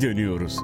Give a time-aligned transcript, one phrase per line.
[0.00, 0.56] geri dönüyoruz.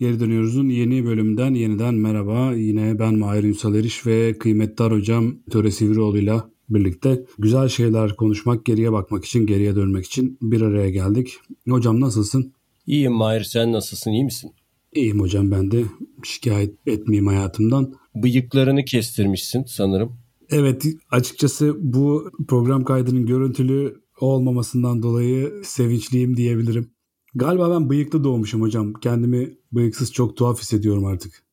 [0.00, 2.52] Geri dönüyoruz'un yeni bölümünden yeniden merhaba.
[2.52, 8.92] Yine ben Mahir Ünsal Eriş ve kıymetli hocam Töre Sivrioğlu'yla birlikte güzel şeyler konuşmak, geriye
[8.92, 11.34] bakmak için, geriye dönmek için bir araya geldik.
[11.68, 12.52] Hocam nasılsın?
[12.86, 14.50] İyiyim Mahir sen nasılsın iyi misin?
[14.92, 15.84] İyiyim hocam ben de
[16.24, 17.94] şikayet etmeyeyim hayatımdan.
[18.14, 20.12] Bıyıklarını kestirmişsin sanırım.
[20.50, 26.90] Evet açıkçası bu program kaydının görüntülü olmamasından dolayı sevinçliyim diyebilirim.
[27.34, 28.92] Galiba ben bıyıklı doğmuşum hocam.
[28.92, 31.44] Kendimi bıyıksız çok tuhaf hissediyorum artık.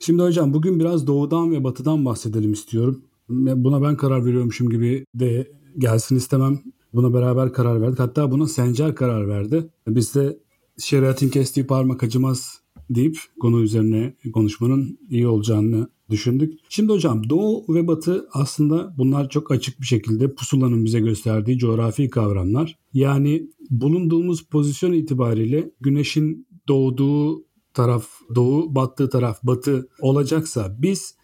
[0.00, 3.04] Şimdi hocam bugün biraz doğudan ve batıdan bahsedelim istiyorum.
[3.28, 6.60] Buna ben karar veriyormuşum gibi de gelsin istemem.
[6.94, 7.98] Buna beraber karar verdik.
[7.98, 9.70] Hatta buna Sencer karar verdi.
[9.88, 10.38] Biz de
[10.78, 12.60] şeriatın kestiği parmak acımaz
[12.90, 16.54] deyip konu üzerine konuşmanın iyi olacağını düşündük.
[16.68, 22.10] Şimdi hocam Doğu ve Batı aslında bunlar çok açık bir şekilde pusulanın bize gösterdiği coğrafi
[22.10, 22.78] kavramlar.
[22.92, 31.14] Yani bulunduğumuz pozisyon itibariyle güneşin doğduğu taraf doğu, battığı taraf batı olacaksa biz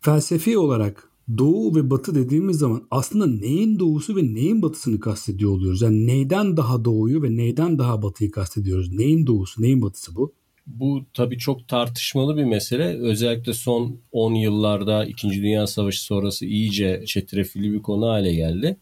[0.00, 5.82] felsefi olarak doğu ve batı dediğimiz zaman aslında neyin doğusu ve neyin batısını kastediyor oluyoruz?
[5.82, 8.92] Yani neyden daha doğuyu ve neyden daha batıyı kastediyoruz?
[8.92, 10.32] Neyin doğusu, neyin batısı bu?
[10.68, 12.84] Bu tabii çok tartışmalı bir mesele.
[12.84, 15.30] Özellikle son 10 yıllarda 2.
[15.30, 18.76] Dünya Savaşı sonrası iyice çetrefilli bir konu hale geldi.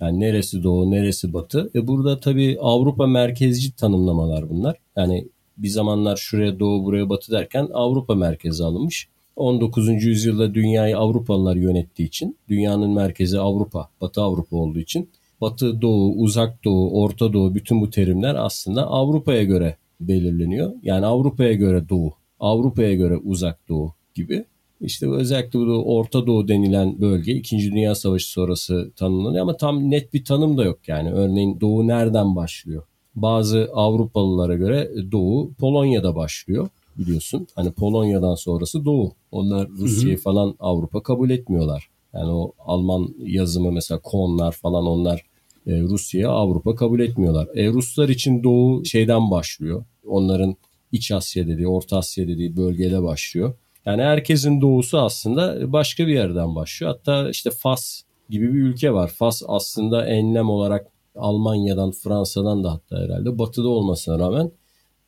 [0.00, 1.70] Yani neresi doğu, neresi batı.
[1.74, 4.76] E burada tabii Avrupa merkezci tanımlamalar bunlar.
[4.96, 9.08] Yani bir zamanlar şuraya doğu, buraya batı derken Avrupa merkezi alınmış.
[9.36, 9.88] 19.
[9.88, 16.64] yüzyılda dünyayı Avrupalılar yönettiği için, dünyanın merkezi Avrupa, Batı Avrupa olduğu için Batı, Doğu, Uzak
[16.64, 19.76] Doğu, Orta Doğu bütün bu terimler aslında Avrupa'ya göre
[20.08, 20.72] belirleniyor.
[20.82, 24.44] Yani Avrupa'ya göre Doğu, Avrupa'ya göre Uzak Doğu gibi.
[24.80, 27.58] İşte özellikle bu Orta Doğu denilen bölge 2.
[27.58, 31.12] Dünya Savaşı sonrası tanımlanıyor ama tam net bir tanım da yok yani.
[31.12, 32.82] Örneğin Doğu nereden başlıyor?
[33.14, 36.68] Bazı Avrupalılara göre Doğu Polonya'da başlıyor
[36.98, 37.46] biliyorsun.
[37.54, 39.12] Hani Polonya'dan sonrası Doğu.
[39.32, 41.88] Onlar Rusya'yı falan Avrupa kabul etmiyorlar.
[42.14, 45.22] Yani o Alman yazımı mesela Konlar falan onlar
[45.66, 47.48] e, Rusya'ya Avrupa kabul etmiyorlar.
[47.54, 49.84] E, Ruslar için Doğu şeyden başlıyor.
[50.06, 50.56] Onların
[50.92, 53.54] İç Asya dediği, Orta Asya dediği bölgede başlıyor.
[53.86, 56.92] Yani herkesin doğusu aslında başka bir yerden başlıyor.
[56.92, 59.08] Hatta işte Fas gibi bir ülke var.
[59.08, 60.86] Fas aslında enlem olarak
[61.16, 64.52] Almanya'dan, Fransa'dan da hatta herhalde batıda olmasına rağmen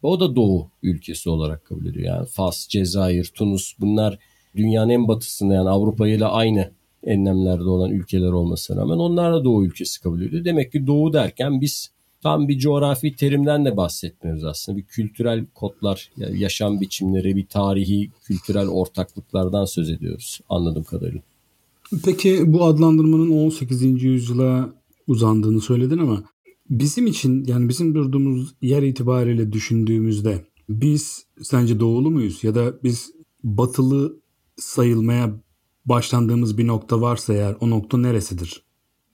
[0.03, 2.07] o da doğu ülkesi olarak kabul ediyor.
[2.07, 4.19] Yani Fas, Cezayir, Tunus bunlar
[4.57, 6.71] dünyanın en batısında yani Avrupa ile aynı
[7.07, 10.45] enlemlerde olan ülkeler olmasına rağmen onlar da doğu ülkesi kabul ediyor.
[10.45, 11.91] Demek ki doğu derken biz
[12.23, 14.79] tam bir coğrafi terimden de bahsetmiyoruz aslında.
[14.79, 21.21] Bir kültürel kodlar, yaşam biçimleri, bir tarihi, kültürel ortaklıklardan söz ediyoruz anladığım kadarıyla.
[22.05, 24.03] Peki bu adlandırmanın 18.
[24.03, 24.73] yüzyıla
[25.07, 26.25] uzandığını söyledin ama
[26.71, 33.13] bizim için yani bizim durduğumuz yer itibariyle düşündüğümüzde biz sence doğulu muyuz ya da biz
[33.45, 34.17] batılı
[34.57, 35.31] sayılmaya
[35.87, 38.63] başlandığımız bir nokta varsa eğer o nokta neresidir?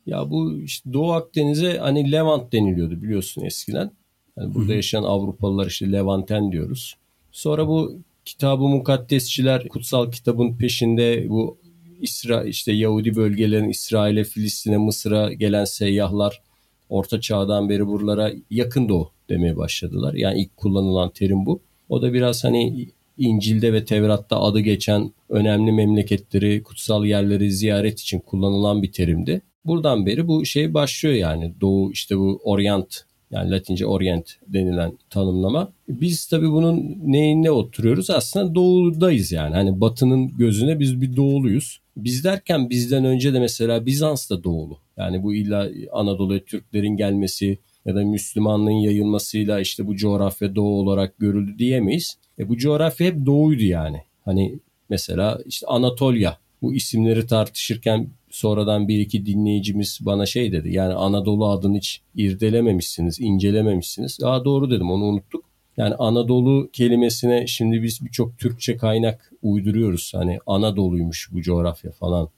[0.07, 3.91] Ya bu işte Doğu Akdeniz'e hani Levant deniliyordu biliyorsun eskiden.
[4.37, 6.97] Yani burada yaşayan Avrupalılar işte Levanten diyoruz.
[7.33, 11.59] Sonra bu kitabı mukaddesçiler kutsal kitabın peşinde bu
[12.01, 16.43] İsra işte Yahudi bölgelerin İsrail'e, Filistin'e, Mısır'a gelen seyyahlar
[16.89, 20.15] Orta Çağ'dan beri buralara yakın doğu demeye başladılar.
[20.15, 21.61] Yani ilk kullanılan terim bu.
[21.89, 28.19] O da biraz hani İncil'de ve Tevrat'ta adı geçen önemli memleketleri, kutsal yerleri ziyaret için
[28.19, 29.43] kullanılan bir terimdi.
[29.65, 35.73] Buradan beri bu şey başlıyor yani Doğu işte bu Orient yani Latince Orient denilen tanımlama.
[35.89, 38.11] Biz tabii bunun neyine oturuyoruz?
[38.11, 39.55] Aslında doğudayız yani.
[39.55, 41.81] Hani batının gözüne biz bir doğuluyuz.
[41.97, 44.79] Biz derken bizden önce de mesela Bizans da doğulu.
[44.97, 51.19] Yani bu illa Anadolu'ya Türklerin gelmesi ya da Müslümanlığın yayılmasıyla işte bu coğrafya doğu olarak
[51.19, 52.17] görüldü diyemeyiz.
[52.41, 54.03] E bu coğrafya hep doğuydu yani.
[54.25, 54.59] Hani
[54.89, 60.73] mesela işte Anatolia bu isimleri tartışırken sonradan bir iki dinleyicimiz bana şey dedi.
[60.73, 64.19] Yani Anadolu adını hiç irdelememişsiniz, incelememişsiniz.
[64.23, 65.45] Aa doğru dedim onu unuttuk.
[65.77, 70.13] Yani Anadolu kelimesine şimdi biz birçok Türkçe kaynak uyduruyoruz.
[70.15, 72.29] Hani Anadolu'ymuş bu coğrafya falan.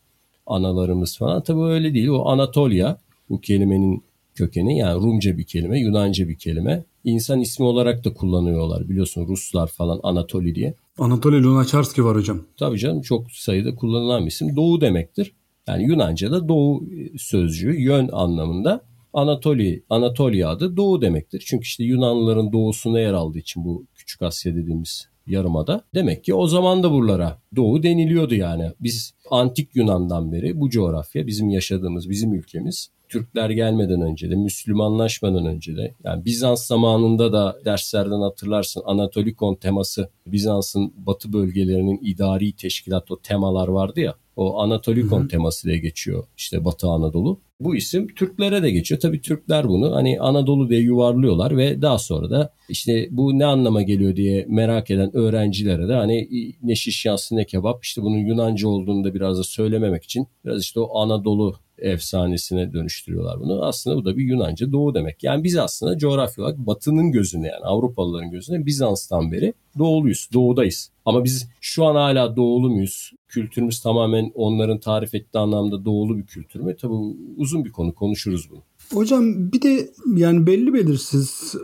[0.47, 1.43] Analarımız falan.
[1.43, 2.09] Tabii öyle değil.
[2.09, 2.97] O Anatolia
[3.29, 6.85] bu kelimenin kökeni yani Rumca bir kelime, Yunanca bir kelime.
[7.05, 10.75] İnsan ismi olarak da kullanıyorlar biliyorsun Ruslar falan Anatoli diye.
[10.99, 12.43] Anatoly Lunacharsky var hocam.
[12.59, 14.57] Tabii canım çok sayıda kullanılan bir isim.
[14.57, 15.33] Doğu demektir.
[15.67, 16.85] Yani Yunanca'da doğu
[17.19, 21.45] sözcüğü yön anlamında Anatoli, Anatolia adı doğu demektir.
[21.47, 25.85] Çünkü işte Yunanlıların doğusuna yer aldığı için bu Küçük Asya dediğimiz yarımada.
[25.95, 28.73] Demek ki o zaman da buralara doğu deniliyordu yani.
[28.81, 35.47] Biz antik Yunan'dan beri bu coğrafya bizim yaşadığımız bizim ülkemiz Türkler gelmeden önce de, Müslümanlaşmadan
[35.47, 43.11] önce de, yani Bizans zamanında da derslerden hatırlarsın Anatolikon teması, Bizans'ın batı bölgelerinin idari teşkilat
[43.11, 45.29] o temalar vardı ya, o Anatolikon hı hı.
[45.29, 47.41] teması diye geçiyor işte Batı Anadolu.
[47.61, 49.01] Bu isim Türklere de geçiyor.
[49.01, 53.83] Tabii Türkler bunu hani Anadolu diye yuvarlıyorlar ve daha sonra da işte bu ne anlama
[53.83, 56.29] geliyor diye merak eden öğrencilere de hani
[56.63, 60.63] ne şiş yansı ne kebap işte bunun Yunanca olduğunu da biraz da söylememek için biraz
[60.63, 63.65] işte o Anadolu efsanesine dönüştürüyorlar bunu.
[63.65, 65.25] Aslında bu da bir Yunanca doğu demek.
[65.25, 70.91] Yani biz aslında coğrafya olarak batının gözüne yani Avrupalıların gözüne Bizans'tan beri doğuluyuz, doğudayız.
[71.05, 73.13] Ama biz şu an hala doğulu muyuz?
[73.29, 76.77] Kültürümüz tamamen onların tarif ettiği anlamda doğulu bir kültür mü?
[76.81, 76.95] Tabii
[77.37, 78.63] uzun bir konu konuşuruz bunu.
[78.93, 81.55] Hocam bir de yani belli belirsiz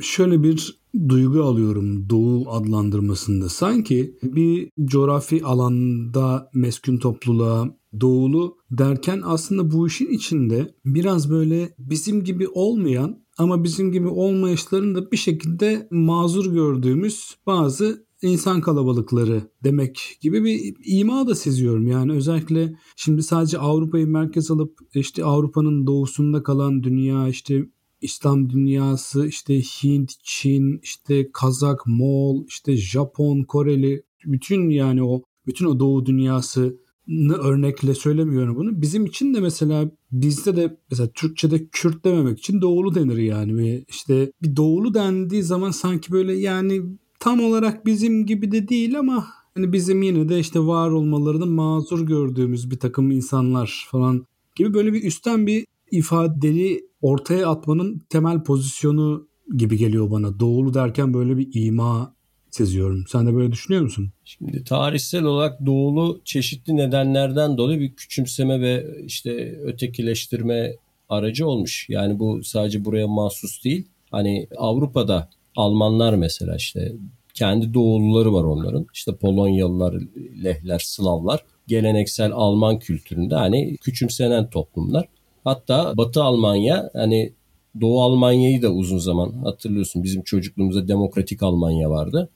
[0.00, 0.77] şöyle bir
[1.08, 3.48] duygu alıyorum Doğu adlandırmasında.
[3.48, 12.24] Sanki bir coğrafi alanda meskun topluluğa doğulu derken aslında bu işin içinde biraz böyle bizim
[12.24, 20.18] gibi olmayan ama bizim gibi olmayışların da bir şekilde mazur gördüğümüz bazı insan kalabalıkları demek
[20.20, 21.86] gibi bir ima da seziyorum.
[21.86, 27.64] Yani özellikle şimdi sadece Avrupa'yı merkez alıp işte Avrupa'nın doğusunda kalan dünya işte
[28.00, 35.66] İslam dünyası işte Hint, Çin, işte Kazak, Moğol, işte Japon, Koreli bütün yani o bütün
[35.66, 36.76] o doğu dünyası
[37.38, 38.82] örnekle söylemiyorum bunu.
[38.82, 43.56] Bizim için de mesela bizde de mesela Türkçe'de Kürt dememek için doğulu denir yani.
[43.56, 46.82] Ve işte bir doğulu dendiği zaman sanki böyle yani
[47.20, 52.06] tam olarak bizim gibi de değil ama hani bizim yine de işte var olmalarını mazur
[52.06, 59.28] gördüğümüz bir takım insanlar falan gibi böyle bir üstten bir ifadeli ortaya atmanın temel pozisyonu
[59.56, 60.40] gibi geliyor bana.
[60.40, 62.14] Doğulu derken böyle bir ima
[62.50, 63.04] seziyorum.
[63.08, 64.10] Sen de böyle düşünüyor musun?
[64.24, 70.74] Şimdi tarihsel olarak doğulu çeşitli nedenlerden dolayı bir küçümseme ve işte ötekileştirme
[71.08, 71.86] aracı olmuş.
[71.88, 73.88] Yani bu sadece buraya mahsus değil.
[74.10, 76.92] Hani Avrupa'da Almanlar mesela işte
[77.34, 78.86] kendi doğuluları var onların.
[78.94, 79.94] İşte Polonyalılar,
[80.44, 85.08] Lehler, Slavlar geleneksel Alman kültüründe hani küçümsenen toplumlar.
[85.48, 87.32] Hatta Batı Almanya hani
[87.80, 92.28] Doğu Almanya'yı da uzun zaman hatırlıyorsun bizim çocukluğumuzda demokratik Almanya vardı.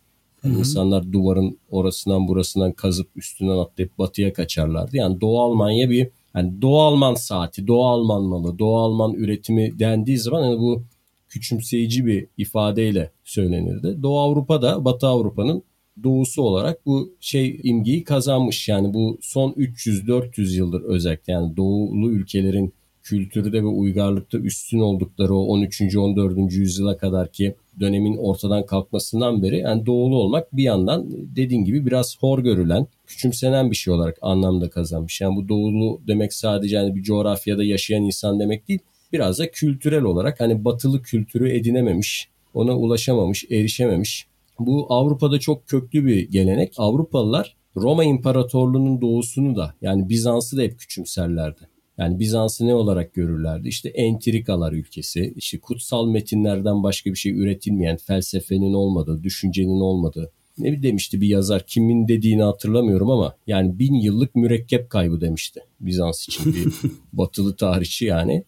[0.45, 4.97] Yani İnsanlar duvarın orasından burasından kazıp üstünden atlayıp batıya kaçarlardı.
[4.97, 10.19] Yani Doğu Almanya bir yani Doğu Alman saati, Doğu Alman malı, Doğu Alman üretimi dendiği
[10.19, 10.83] zaman hani bu
[11.29, 14.03] küçümseyici bir ifadeyle söylenirdi.
[14.03, 15.63] Doğu Avrupa'da Batı Avrupa'nın
[16.03, 18.69] doğusu olarak bu şey imgeyi kazanmış.
[18.69, 25.47] Yani bu son 300-400 yıldır özellikle yani doğulu ülkelerin kültürde ve uygarlıkta üstün oldukları o
[25.47, 25.97] 13.
[25.97, 26.53] 14.
[26.53, 32.19] yüzyıla kadar ki dönemin ortadan kalkmasından beri yani doğulu olmak bir yandan dediğin gibi biraz
[32.21, 35.21] hor görülen, küçümsenen bir şey olarak anlamda kazanmış.
[35.21, 38.81] Yani bu doğulu demek sadece yani bir coğrafyada yaşayan insan demek değil.
[39.13, 44.27] Biraz da kültürel olarak hani batılı kültürü edinememiş, ona ulaşamamış, erişememiş.
[44.59, 46.73] Bu Avrupa'da çok köklü bir gelenek.
[46.77, 51.72] Avrupalılar Roma İmparatorluğu'nun doğusunu da yani Bizans'ı da hep küçümserlerdi.
[51.99, 53.69] Yani Bizans'ı ne olarak görürlerdi?
[53.69, 60.31] İşte entrikalar ülkesi, işte kutsal metinlerden başka bir şey üretilmeyen, felsefenin olmadığı, düşüncenin olmadığı.
[60.59, 66.29] Ne demişti bir yazar, kimin dediğini hatırlamıyorum ama yani bin yıllık mürekkep kaybı demişti Bizans
[66.29, 68.45] için bir batılı tarihçi yani.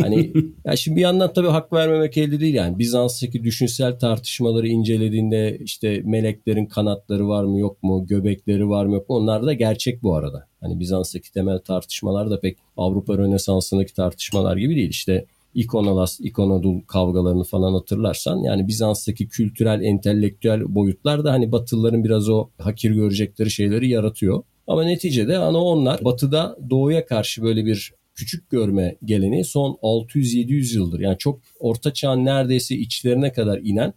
[0.00, 0.32] Hani
[0.64, 2.78] ya şimdi bir yandan tabii hak vermemek elde değil yani.
[2.78, 9.08] Bizans'taki düşünsel tartışmaları incelediğinde işte meleklerin kanatları var mı yok mu, göbekleri var mı yok
[9.08, 10.46] mu onlar da gerçek bu arada.
[10.60, 14.90] Hani Bizans'taki temel tartışmalar da pek Avrupa Rönesansı'ndaki tartışmalar gibi değil.
[14.90, 22.28] İşte İkonolas, İkonodul kavgalarını falan hatırlarsan yani Bizans'taki kültürel, entelektüel boyutlar da hani Batılıların biraz
[22.28, 24.42] o hakir görecekleri şeyleri yaratıyor.
[24.66, 31.00] Ama neticede ana onlar Batı'da Doğu'ya karşı böyle bir küçük görme geleneği son 600-700 yıldır.
[31.00, 33.94] Yani çok orta çağın neredeyse içlerine kadar inen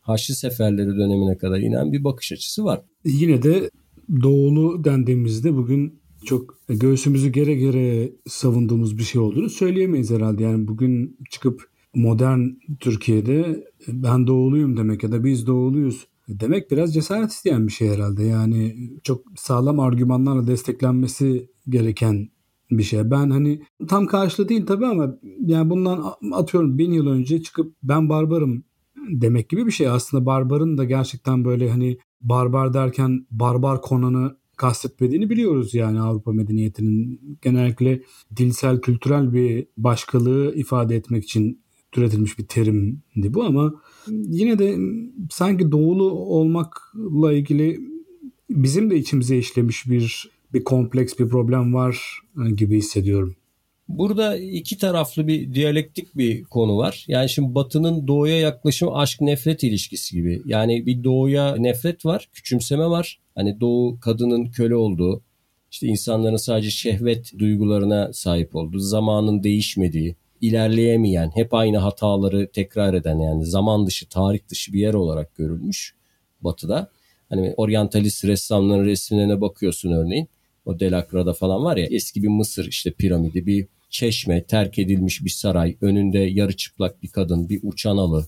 [0.00, 2.80] Haçlı Seferleri dönemine kadar inen bir bakış açısı var.
[3.04, 3.70] Yine de
[4.22, 10.42] doğulu dendiğimizde bugün çok göğsümüzü gere gere savunduğumuz bir şey olduğunu söyleyemeyiz herhalde.
[10.42, 11.62] Yani bugün çıkıp
[11.94, 12.40] modern
[12.80, 18.24] Türkiye'de ben doğuluyum demek ya da biz doğuluyuz demek biraz cesaret isteyen bir şey herhalde.
[18.24, 22.28] Yani çok sağlam argümanlarla desteklenmesi gereken
[22.70, 23.10] bir şey.
[23.10, 28.08] Ben hani tam karşılığı değil tabii ama yani bundan atıyorum bin yıl önce çıkıp ben
[28.08, 28.64] barbarım
[29.10, 29.88] demek gibi bir şey.
[29.88, 37.20] Aslında barbarın da gerçekten böyle hani barbar derken barbar konanı kastetmediğini biliyoruz yani Avrupa medeniyetinin
[37.42, 38.02] genellikle
[38.36, 41.60] dilsel kültürel bir başkalığı ifade etmek için
[41.92, 43.74] türetilmiş bir terimdi bu ama
[44.08, 44.78] yine de
[45.30, 47.80] sanki doğulu olmakla ilgili
[48.50, 52.18] bizim de içimize işlemiş bir bir kompleks bir problem var
[52.56, 53.36] gibi hissediyorum.
[53.88, 57.04] Burada iki taraflı bir diyalektik bir konu var.
[57.08, 60.42] Yani şimdi Batı'nın doğuya yaklaşımı aşk nefret ilişkisi gibi.
[60.46, 63.20] Yani bir doğuya nefret var, küçümseme var.
[63.34, 65.22] Hani doğu kadının köle olduğu,
[65.70, 73.18] işte insanların sadece şehvet duygularına sahip olduğu, zamanın değişmediği, ilerleyemeyen, hep aynı hataları tekrar eden
[73.18, 75.94] yani zaman dışı, tarih dışı bir yer olarak görülmüş
[76.40, 76.90] Batı'da.
[77.28, 80.28] Hani oryantalist ressamların resimlerine bakıyorsun örneğin.
[80.68, 85.30] O Delacroix'da falan var ya eski bir Mısır işte piramidi, bir çeşme, terk edilmiş bir
[85.30, 88.26] saray, önünde yarı çıplak bir kadın, bir uçan alı,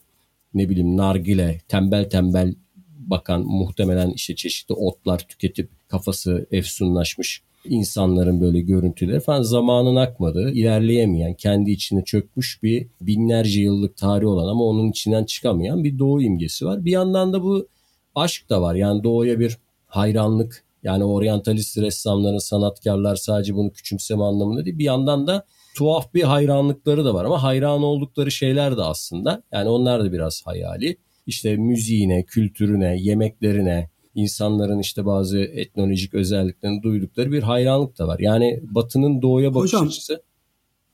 [0.55, 2.55] ne bileyim nargile, tembel tembel
[2.99, 11.35] bakan muhtemelen işte çeşitli otlar tüketip kafası efsunlaşmış insanların böyle görüntüleri falan zamanın akmadığı, ilerleyemeyen,
[11.35, 16.67] kendi içine çökmüş bir binlerce yıllık tarih olan ama onun içinden çıkamayan bir doğu imgesi
[16.67, 16.85] var.
[16.85, 17.67] Bir yandan da bu
[18.15, 18.75] aşk da var.
[18.75, 24.79] Yani doğuya bir hayranlık, yani oryantalist ressamların, sanatkarlar sadece bunu küçümseme anlamında değil.
[24.79, 25.45] Bir yandan da
[25.77, 29.43] tuhaf bir hayranlıkları da var ama hayran oldukları şeyler de aslında.
[29.53, 30.97] Yani onlar da biraz hayali.
[31.27, 38.19] İşte müziğine, kültürüne, yemeklerine, insanların işte bazı etnolojik özelliklerini duydukları bir hayranlık da var.
[38.19, 40.23] Yani Batı'nın doğuya bakış Hocam, açısı.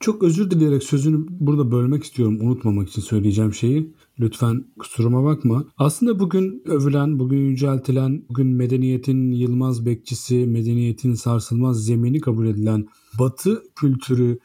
[0.00, 3.94] Çok özür dileyerek sözünü burada bölmek istiyorum unutmamak için söyleyeceğim şeyi.
[4.20, 5.64] Lütfen kusuruma bakma.
[5.76, 12.86] Aslında bugün övülen, bugün yüceltilen, bugün medeniyetin yılmaz bekçisi, medeniyetin sarsılmaz zemini kabul edilen
[13.18, 14.38] Batı kültürü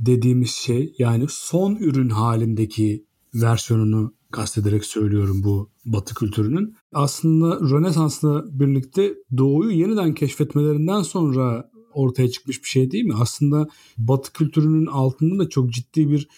[0.00, 6.76] dediğimiz şey yani son ürün halindeki versiyonunu kastederek söylüyorum bu batı kültürünün.
[6.92, 13.14] Aslında Rönesans'la birlikte doğuyu yeniden keşfetmelerinden sonra ortaya çıkmış bir şey değil mi?
[13.20, 16.28] Aslında batı kültürünün altında da çok ciddi bir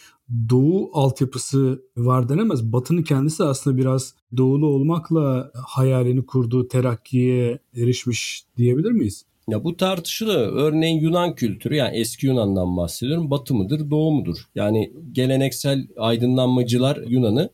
[0.50, 2.72] doğu altyapısı var denemez.
[2.72, 9.25] Batı'nın kendisi aslında biraz doğulu olmakla hayalini kurduğu terakkiye erişmiş diyebilir miyiz?
[9.48, 10.36] Ya bu tartışılı.
[10.36, 13.30] Örneğin Yunan kültürü yani eski Yunan'dan bahsediyorum.
[13.30, 14.36] Batı mıdır, doğu mudur?
[14.54, 17.50] Yani geleneksel aydınlanmacılar Yunan'ı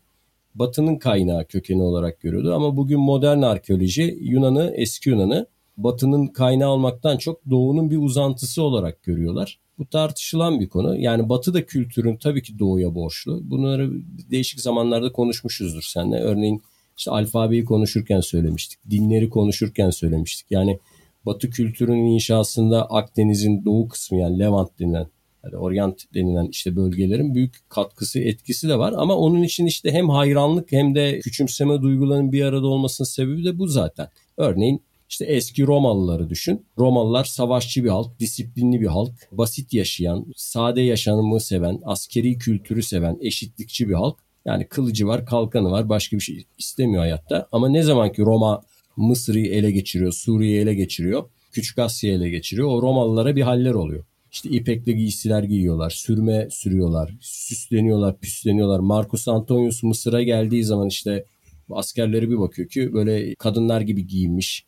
[0.54, 2.54] Batı'nın kaynağı kökeni olarak görüyordu.
[2.54, 9.02] Ama bugün modern arkeoloji Yunan'ı, eski Yunan'ı Batı'nın kaynağı olmaktan çok Doğu'nun bir uzantısı olarak
[9.02, 9.58] görüyorlar.
[9.78, 10.98] Bu tartışılan bir konu.
[10.98, 13.40] Yani Batı da kültürün tabii ki Doğu'ya borçlu.
[13.50, 13.92] Bunları
[14.30, 16.20] değişik zamanlarda konuşmuşuzdur seninle.
[16.20, 16.62] Örneğin
[16.98, 18.78] işte alfabeyi konuşurken söylemiştik.
[18.90, 20.46] Dinleri konuşurken söylemiştik.
[20.50, 20.78] Yani
[21.26, 25.06] Batı kültürünün inşasında Akdeniz'in doğu kısmı yani Levant denilen
[25.44, 30.10] yani Orient denilen işte bölgelerin büyük katkısı etkisi de var ama onun için işte hem
[30.10, 34.08] hayranlık hem de küçümseme duygularının bir arada olmasının sebebi de bu zaten.
[34.36, 36.66] Örneğin işte eski Romalıları düşün.
[36.78, 43.18] Romalılar savaşçı bir halk, disiplinli bir halk, basit yaşayan, sade yaşamı seven, askeri kültürü seven,
[43.20, 44.16] eşitlikçi bir halk.
[44.44, 47.48] Yani kılıcı var, kalkanı var, başka bir şey istemiyor hayatta.
[47.52, 48.62] Ama ne zaman ki Roma
[48.96, 52.68] Mısır'ı ele geçiriyor, Suriye'yi ele geçiriyor, Küçük Asya'yı ele geçiriyor.
[52.68, 54.04] O Romalılara bir haller oluyor.
[54.32, 58.80] İşte ipekli giysiler giyiyorlar, sürme sürüyorlar, süsleniyorlar, püsleniyorlar.
[58.80, 61.24] Marcus Antonius Mısır'a geldiği zaman işte
[61.70, 64.64] askerleri bir bakıyor ki böyle kadınlar gibi giyinmiş,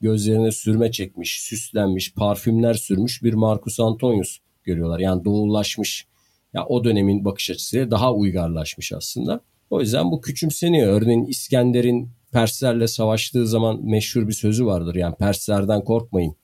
[0.00, 4.98] gözlerine sürme çekmiş, süslenmiş, parfümler sürmüş bir Marcus Antonius görüyorlar.
[4.98, 6.06] Yani doğullaşmış.
[6.54, 9.40] Ya o dönemin bakış açısıyla daha uygarlaşmış aslında.
[9.70, 11.02] O yüzden bu küçümseniyor.
[11.02, 14.94] Örneğin İskender'in Perslerle savaştığı zaman meşhur bir sözü vardır.
[14.94, 16.34] Yani Perslerden korkmayın.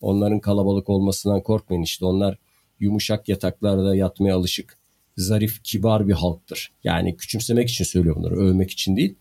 [0.00, 1.82] Onların kalabalık olmasından korkmayın.
[1.82, 2.38] İşte onlar
[2.80, 4.78] yumuşak yataklarda yatmaya alışık,
[5.16, 6.72] zarif, kibar bir halktır.
[6.84, 9.14] Yani küçümsemek için söylüyor bunları, övmek için değil.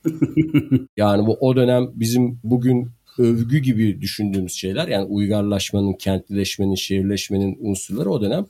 [0.97, 8.09] yani bu o dönem bizim bugün övgü gibi düşündüğümüz şeyler yani uygarlaşmanın, kentlileşmenin, şehirleşmenin unsurları
[8.09, 8.45] o dönem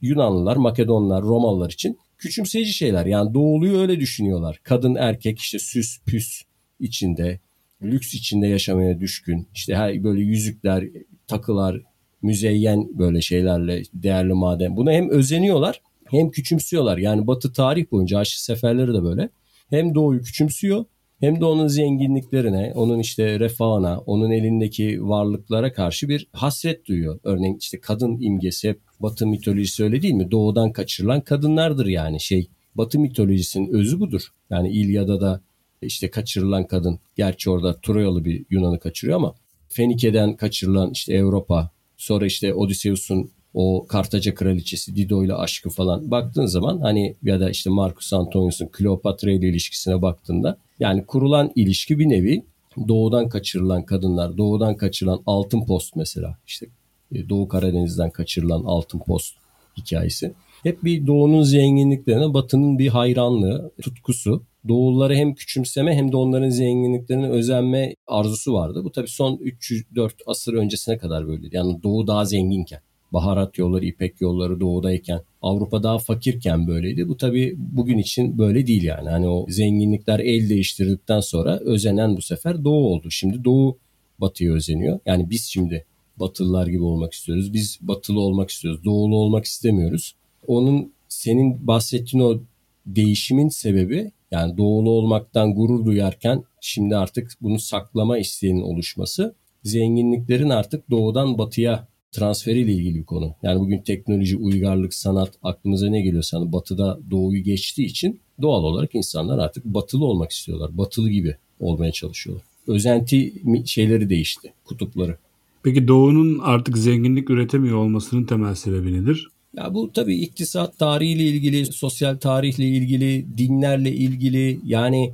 [0.00, 3.06] Yunanlılar, Makedonlar, Romalılar için küçümseyici şeyler.
[3.06, 4.60] Yani doğuluyu öyle düşünüyorlar.
[4.62, 6.42] Kadın, erkek işte süs, püs
[6.80, 7.40] içinde,
[7.82, 9.48] lüks içinde yaşamaya düşkün.
[9.54, 10.84] İşte her böyle yüzükler,
[11.26, 11.82] takılar,
[12.22, 14.76] müzeyyen böyle şeylerle değerli maden.
[14.76, 16.98] Buna hem özeniyorlar hem küçümsüyorlar.
[16.98, 19.30] Yani Batı tarih boyunca Haçlı seferleri de böyle.
[19.70, 20.84] Hem doğuyu küçümsüyor
[21.20, 27.20] hem de onun zenginliklerine, onun işte refahına, onun elindeki varlıklara karşı bir hasret duyuyor.
[27.24, 30.30] Örneğin işte kadın imgesi hep Batı mitolojisi öyle değil mi?
[30.30, 32.48] Doğudan kaçırılan kadınlardır yani şey.
[32.74, 34.22] Batı mitolojisinin özü budur.
[34.50, 35.40] Yani İlyada da
[35.82, 36.98] işte kaçırılan kadın.
[37.16, 39.34] Gerçi orada Troyalı bir Yunan'ı kaçırıyor ama
[39.68, 46.46] Fenike'den kaçırılan işte Avrupa, sonra işte Odysseus'un o Kartaca kraliçesi Dido ile aşkı falan baktığın
[46.46, 52.08] zaman hani ya da işte Marcus Antonius'un Kleopatra ile ilişkisine baktığında yani kurulan ilişki bir
[52.08, 52.44] nevi
[52.88, 56.66] doğudan kaçırılan kadınlar, doğudan kaçırılan altın post mesela işte
[57.12, 59.34] e, Doğu Karadeniz'den kaçırılan altın post
[59.76, 60.32] hikayesi.
[60.62, 64.42] Hep bir doğunun zenginliklerine batının bir hayranlığı, tutkusu.
[64.68, 68.84] Doğulları hem küçümseme hem de onların zenginliklerine özenme arzusu vardı.
[68.84, 71.56] Bu tabii son 304 asır öncesine kadar böyleydi.
[71.56, 72.80] Yani doğu daha zenginken.
[73.12, 77.08] Baharat yolları, ipek yolları doğudayken Avrupa daha fakirken böyleydi.
[77.08, 79.08] Bu tabii bugün için böyle değil yani.
[79.08, 83.10] Hani o zenginlikler el değiştirdikten sonra özenen bu sefer doğu oldu.
[83.10, 83.78] Şimdi doğu
[84.18, 85.00] batıya özeniyor.
[85.06, 85.84] Yani biz şimdi
[86.16, 87.52] batılılar gibi olmak istiyoruz.
[87.52, 88.84] Biz batılı olmak istiyoruz.
[88.84, 90.14] Doğulu olmak istemiyoruz.
[90.46, 92.40] Onun senin bahsettiğin o
[92.86, 99.34] değişimin sebebi yani doğulu olmaktan gurur duyarken şimdi artık bunu saklama isteğinin oluşması
[99.64, 103.34] zenginliklerin artık doğudan batıya transferiyle ilgili bir konu.
[103.42, 108.94] Yani bugün teknoloji, uygarlık, sanat aklımıza ne geliyorsa hani batıda doğuyu geçtiği için doğal olarak
[108.94, 110.78] insanlar artık batılı olmak istiyorlar.
[110.78, 112.44] Batılı gibi olmaya çalışıyorlar.
[112.66, 113.32] Özenti
[113.64, 115.16] şeyleri değişti, kutupları.
[115.62, 119.28] Peki doğunun artık zenginlik üretemiyor olmasının temel sebebi nedir?
[119.56, 125.12] Ya bu tabii iktisat tarihiyle ilgili, sosyal tarihle ilgili, dinlerle ilgili yani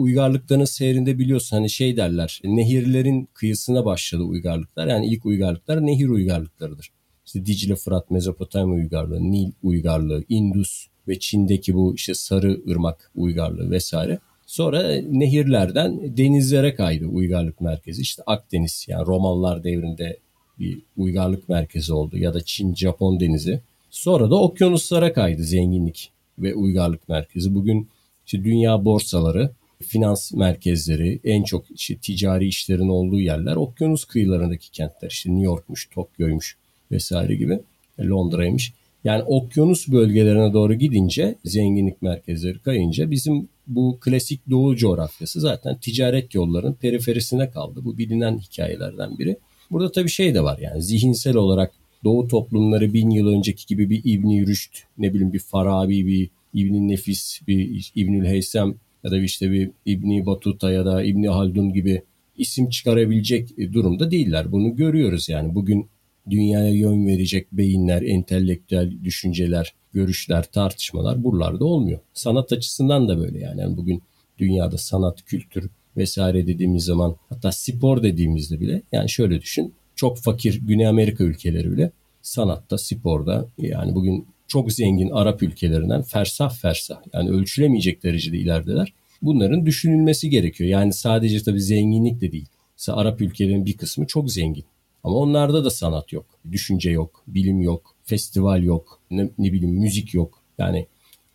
[0.00, 4.86] uygarlıkların seyrinde biliyorsun hani şey derler nehirlerin kıyısına başladı uygarlıklar.
[4.86, 6.90] Yani ilk uygarlıklar nehir uygarlıklarıdır.
[7.26, 13.70] İşte Dicle, Fırat, Mezopotamya uygarlığı, Nil uygarlığı, Indus ve Çin'deki bu işte Sarı ırmak uygarlığı
[13.70, 14.18] vesaire.
[14.46, 18.02] Sonra nehirlerden denizlere kaydı uygarlık merkezi.
[18.02, 20.18] İşte Akdeniz yani Romalılar devrinde
[20.58, 23.60] bir uygarlık merkezi oldu ya da Çin-Japon denizi.
[23.90, 27.54] Sonra da okyanuslara kaydı zenginlik ve uygarlık merkezi.
[27.54, 27.88] Bugün
[28.26, 29.50] işte dünya borsaları
[29.82, 35.10] finans merkezleri, en çok işte ticari işlerin olduğu yerler okyanus kıyılarındaki kentler.
[35.10, 36.56] İşte New York'muş, Tokyo'ymuş
[36.90, 37.60] vesaire gibi.
[37.98, 38.72] E, Londra'ymış.
[39.04, 46.34] Yani okyanus bölgelerine doğru gidince zenginlik merkezleri kayınca bizim bu klasik doğu coğrafyası zaten ticaret
[46.34, 47.80] yollarının periferisine kaldı.
[47.84, 49.36] Bu bilinen hikayelerden biri.
[49.70, 51.72] Burada tabii şey de var yani zihinsel olarak
[52.04, 56.88] doğu toplumları bin yıl önceki gibi bir İbni Rüşd, ne bileyim bir Farabi, bir İbni
[56.88, 62.02] Nefis, bir İbnül Heysem ya da işte bir İbni Batuta ya da İbni Haldun gibi
[62.36, 64.52] isim çıkarabilecek durumda değiller.
[64.52, 65.88] Bunu görüyoruz yani bugün
[66.30, 72.00] dünyaya yön verecek beyinler, entelektüel düşünceler, görüşler, tartışmalar buralarda olmuyor.
[72.14, 73.60] Sanat açısından da böyle yani.
[73.60, 74.02] yani bugün
[74.38, 80.60] dünyada sanat, kültür vesaire dediğimiz zaman hatta spor dediğimizde bile yani şöyle düşün çok fakir
[80.66, 81.90] Güney Amerika ülkeleri bile
[82.22, 88.92] sanatta, sporda yani bugün çok zengin Arap ülkelerinden fersah fersah yani ölçülemeyecek derecede ilerideler.
[89.22, 90.70] Bunların düşünülmesi gerekiyor.
[90.70, 92.48] Yani sadece tabii zenginlik de değil.
[92.78, 94.64] Mesela Arap ülkelerinin bir kısmı çok zengin.
[95.04, 96.26] Ama onlarda da sanat yok.
[96.52, 100.42] Düşünce yok, bilim yok, festival yok, ne, ne bileyim müzik yok.
[100.58, 100.86] Yani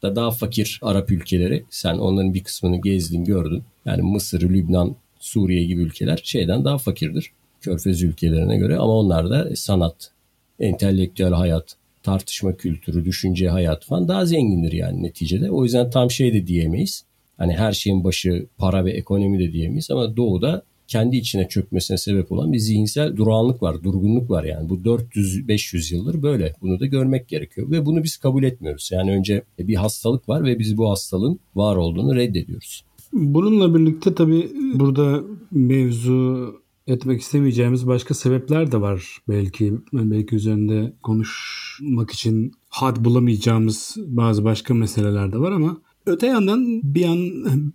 [0.02, 3.64] da daha fakir Arap ülkeleri sen onların bir kısmını gezdin gördün.
[3.86, 7.32] Yani Mısır, Lübnan, Suriye gibi ülkeler şeyden daha fakirdir.
[7.62, 10.12] Körfez ülkelerine göre ama onlar da sanat,
[10.60, 15.52] entelektüel hayat, tartışma kültürü, düşünce hayat falan daha zengindir yani neticede.
[15.52, 17.06] O yüzden tam şey de diyemeyiz.
[17.38, 22.32] Hani her şeyin başı para ve ekonomi de diyemeyiz ama doğuda kendi içine çökmesine sebep
[22.32, 24.70] olan bir zihinsel durağanlık var, durgunluk var yani.
[24.70, 26.54] Bu 400-500 yıldır böyle.
[26.62, 28.90] Bunu da görmek gerekiyor ve bunu biz kabul etmiyoruz.
[28.94, 32.84] Yani önce bir hastalık var ve biz bu hastalığın var olduğunu reddediyoruz.
[33.14, 36.56] Bununla birlikte tabii burada mevzu
[36.88, 39.74] etmek istemeyeceğimiz başka sebepler de var belki.
[39.94, 47.06] Belki üzerinde konuşmak için had bulamayacağımız bazı başka meseleler de var ama öte yandan bir
[47.06, 47.20] an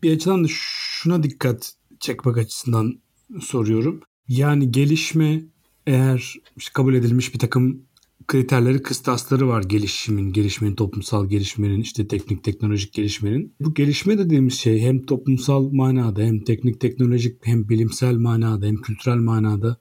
[0.03, 2.99] bir açıdan da şuna dikkat çekmek açısından
[3.41, 4.01] soruyorum.
[4.29, 5.43] Yani gelişme
[5.87, 7.83] eğer işte kabul edilmiş bir takım
[8.27, 13.55] kriterleri, kıstasları var gelişimin, gelişmenin, toplumsal gelişmenin, işte teknik teknolojik gelişmenin.
[13.61, 19.17] Bu gelişme dediğimiz şey hem toplumsal manada hem teknik teknolojik hem bilimsel manada hem kültürel
[19.17, 19.81] manada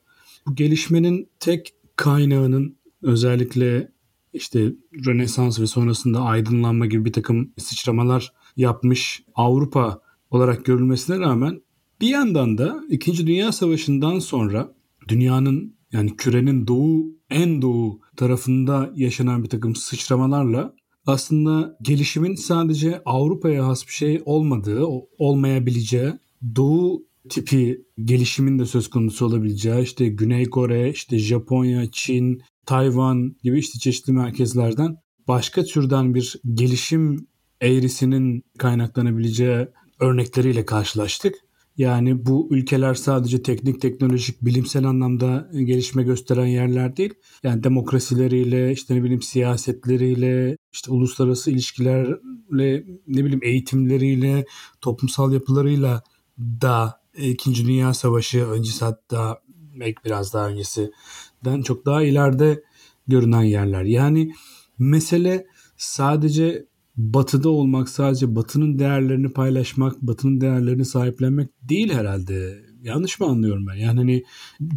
[0.49, 3.91] bu gelişmenin tek kaynağının özellikle
[4.33, 4.73] işte
[5.05, 11.61] Rönesans ve sonrasında aydınlanma gibi bir takım sıçramalar yapmış Avrupa olarak görülmesine rağmen
[12.01, 14.75] bir yandan da İkinci Dünya Savaşı'ndan sonra
[15.07, 20.73] dünyanın yani kürenin doğu en doğu tarafında yaşanan bir takım sıçramalarla
[21.05, 24.85] aslında gelişimin sadece Avrupa'ya has bir şey olmadığı,
[25.17, 26.13] olmayabileceği,
[26.55, 33.59] doğu tipi gelişimin de söz konusu olabileceği, işte Güney Kore, işte Japonya, Çin, Tayvan gibi
[33.59, 34.95] işte çeşitli merkezlerden
[35.27, 37.27] başka türden bir gelişim
[37.61, 39.67] eğrisinin kaynaklanabileceği
[39.99, 41.35] örnekleriyle karşılaştık.
[41.79, 47.13] Yani bu ülkeler sadece teknik, teknolojik, bilimsel anlamda gelişme gösteren yerler değil.
[47.43, 54.45] Yani demokrasileriyle, işte ne bileyim siyasetleriyle, işte uluslararası ilişkilerle, ne bileyim eğitimleriyle,
[54.81, 56.03] toplumsal yapılarıyla
[56.39, 59.41] da İkinci Dünya Savaşı öncesi hatta
[59.79, 62.63] belki biraz daha öncesinden çok daha ileride
[63.07, 63.83] görünen yerler.
[63.83, 64.31] Yani
[64.79, 65.45] mesele
[65.77, 66.65] sadece
[66.99, 72.63] batıda olmak sadece batının değerlerini paylaşmak, batının değerlerini sahiplenmek değil herhalde.
[72.83, 73.75] Yanlış mı anlıyorum ben?
[73.75, 74.23] Yani hani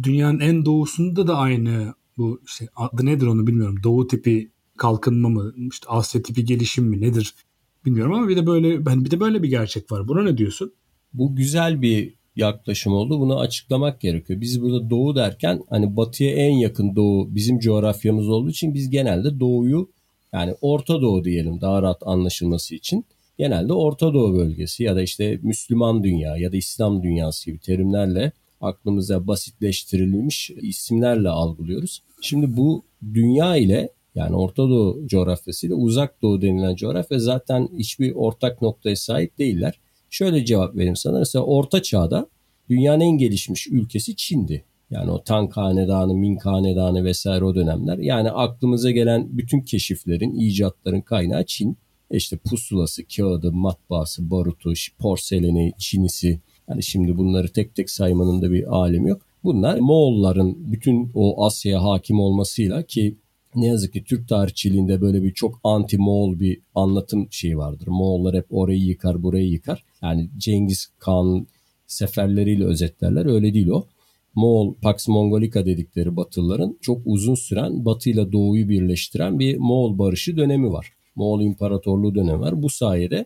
[0.03, 3.75] dünyanın en doğusunda da aynı Bu işte adı nedir onu bilmiyorum.
[3.83, 7.33] Doğu tipi kalkınma mı, işte Asya tipi gelişim mi nedir
[7.85, 10.07] bilmiyorum ama bir de böyle ben bir de böyle bir gerçek var.
[10.07, 10.73] Buna ne diyorsun?
[11.13, 13.19] Bu güzel bir yaklaşım oldu.
[13.19, 14.41] Bunu açıklamak gerekiyor.
[14.41, 19.39] Biz burada doğu derken hani batıya en yakın doğu bizim coğrafyamız olduğu için biz genelde
[19.39, 19.89] doğuyu
[20.33, 23.05] yani Orta Doğu diyelim daha rahat anlaşılması için.
[23.37, 28.31] Genelde Orta Doğu bölgesi ya da işte Müslüman dünya ya da İslam dünyası gibi terimlerle
[28.61, 32.03] aklımıza basitleştirilmiş isimlerle algılıyoruz.
[32.21, 38.11] Şimdi bu dünya ile yani Orta Doğu coğrafyası ile Uzak Doğu denilen coğrafya zaten hiçbir
[38.15, 39.79] ortak noktaya sahip değiller.
[40.09, 41.19] Şöyle cevap vereyim sana.
[41.19, 42.27] Mesela Orta Çağ'da
[42.69, 44.65] dünyanın en gelişmiş ülkesi Çin'di.
[44.93, 47.97] Yani o Tang Hanedanı, Ming Hanedanı vesaire o dönemler.
[47.97, 51.77] Yani aklımıza gelen bütün keşiflerin, icatların kaynağı Çin.
[52.11, 56.39] İşte pusulası, kağıdı, matbaası, barutu, porseleni, çinisi.
[56.69, 59.21] Yani şimdi bunları tek tek saymanın da bir alemi yok.
[59.43, 63.15] Bunlar Moğolların bütün o Asya'ya hakim olmasıyla ki
[63.55, 67.87] ne yazık ki Türk tarihçiliğinde böyle bir çok anti Moğol bir anlatım şeyi vardır.
[67.87, 69.83] Moğollar hep orayı yıkar, burayı yıkar.
[70.01, 71.47] Yani Cengiz Khan
[71.87, 73.25] seferleriyle özetlerler.
[73.25, 73.85] Öyle değil o.
[74.35, 80.37] Moğol, Pax Mongolica dedikleri Batılıların çok uzun süren Batı ile Doğu'yu birleştiren bir Moğol barışı
[80.37, 80.93] dönemi var.
[81.15, 82.61] Moğol İmparatorluğu dönemi var.
[82.61, 83.25] Bu sayede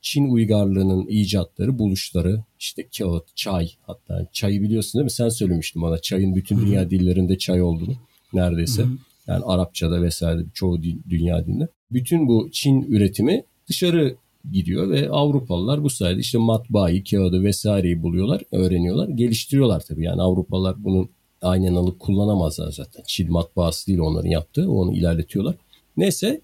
[0.00, 5.10] Çin uygarlığının icatları, buluşları, işte kağıt, çay hatta çayı biliyorsun değil mi?
[5.10, 7.94] Sen söylemiştin bana çayın bütün dünya dillerinde çay olduğunu
[8.32, 8.84] neredeyse.
[9.26, 11.68] Yani Arapçada vesaire çoğu dünya dilinde.
[11.90, 14.16] Bütün bu Çin üretimi dışarı
[14.52, 20.04] gidiyor ve Avrupalılar bu sayede işte matbaayı, kağıdı vesaireyi buluyorlar, öğreniyorlar, geliştiriyorlar tabii.
[20.04, 21.08] Yani Avrupalılar bunun
[21.42, 23.02] aynen alıp kullanamazlar zaten.
[23.06, 25.54] Çin matbaası değil onların yaptığı, onu ilerletiyorlar.
[25.96, 26.40] Neyse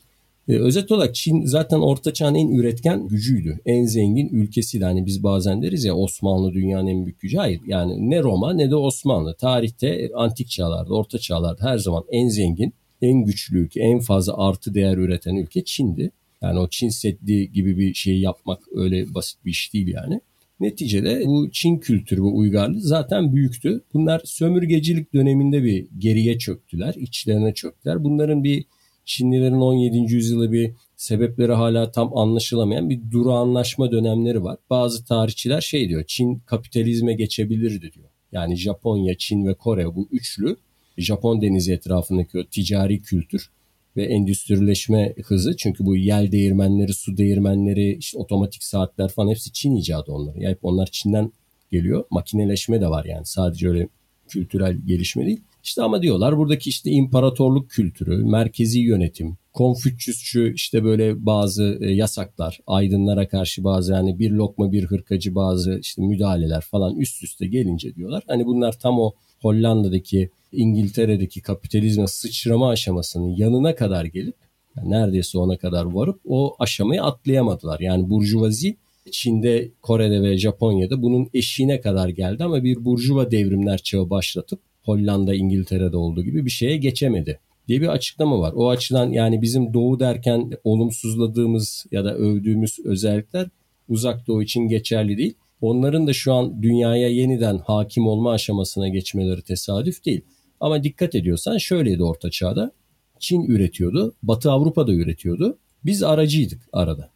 [0.49, 3.61] e, özet olarak Çin zaten Orta Çağ'ın en üretken gücüydü.
[3.67, 4.85] En zengin ülkesiydi.
[4.85, 7.37] Hani biz bazen deriz ya Osmanlı dünyanın en büyük gücü.
[7.37, 9.35] Hayır yani ne Roma ne de Osmanlı.
[9.35, 14.75] Tarihte antik çağlarda, orta çağlarda her zaman en zengin, en güçlü ülke, en fazla artı
[14.75, 16.11] değer üreten ülke Çin'di.
[16.45, 20.21] Yani o Çin Seddi gibi bir şey yapmak öyle basit bir iş değil yani.
[20.61, 23.85] Neticede bu Çin kültürü ve uygarlığı zaten büyüktü.
[23.95, 28.05] Bunlar sömürgecilik döneminde bir geriye çöktüler, içlerine çöktüler.
[28.05, 28.65] Bunların bir
[29.05, 30.15] Çinlilerin 17.
[30.15, 34.57] yüzyılı bir sebepleri hala tam anlaşılamayan bir durağanlaşma dönemleri var.
[34.71, 38.09] Bazı tarihçiler şey diyor, Çin kapitalizme geçebilirdi diyor.
[38.33, 40.57] Yani Japonya, Çin ve Kore bu üçlü
[40.99, 43.51] Japon denizi etrafındaki o ticari kültür
[43.97, 45.57] ve endüstrileşme hızı.
[45.57, 50.43] Çünkü bu yel değirmenleri, su değirmenleri, işte otomatik saatler falan hepsi Çin icadı onları.
[50.43, 51.33] Yani onlar Çin'den
[51.73, 52.05] geliyor.
[52.11, 53.89] Makineleşme de var yani sadece öyle
[54.29, 55.41] kültürel gelişme değil.
[55.65, 62.61] İşte ama diyorlar buradaki işte imparatorluk kültürü, merkezi yönetim, Konfüçyüsçü işte böyle bazı e, yasaklar,
[62.67, 67.95] aydınlara karşı bazı yani bir lokma bir hırkacı bazı işte müdahaleler falan üst üste gelince
[67.95, 68.23] diyorlar.
[68.27, 69.13] Hani bunlar tam o
[69.45, 74.35] Hollanda'daki İngiltere'deki kapitalizme sıçrama aşamasının yanına kadar gelip
[74.77, 77.81] yani neredeyse ona kadar varıp o aşamayı atlayamadılar.
[77.81, 78.77] Yani burjuvazi
[79.11, 85.35] Çin'de, Kore'de ve Japonya'da bunun eşiğine kadar geldi ama bir burjuva devrimler çağı başlatıp Hollanda,
[85.35, 88.53] İngiltere'de olduğu gibi bir şeye geçemedi diye bir açıklama var.
[88.57, 93.49] O açıdan yani bizim doğu derken olumsuzladığımız ya da övdüğümüz özellikler
[93.89, 95.35] uzak doğu için geçerli değil.
[95.65, 100.21] Onların da şu an dünyaya yeniden hakim olma aşamasına geçmeleri tesadüf değil.
[100.61, 102.73] Ama dikkat ediyorsan şöyleydi Orta Çağ'da.
[103.19, 105.59] Çin üretiyordu, Batı Avrupa'da üretiyordu.
[105.85, 107.11] Biz aracıydık arada.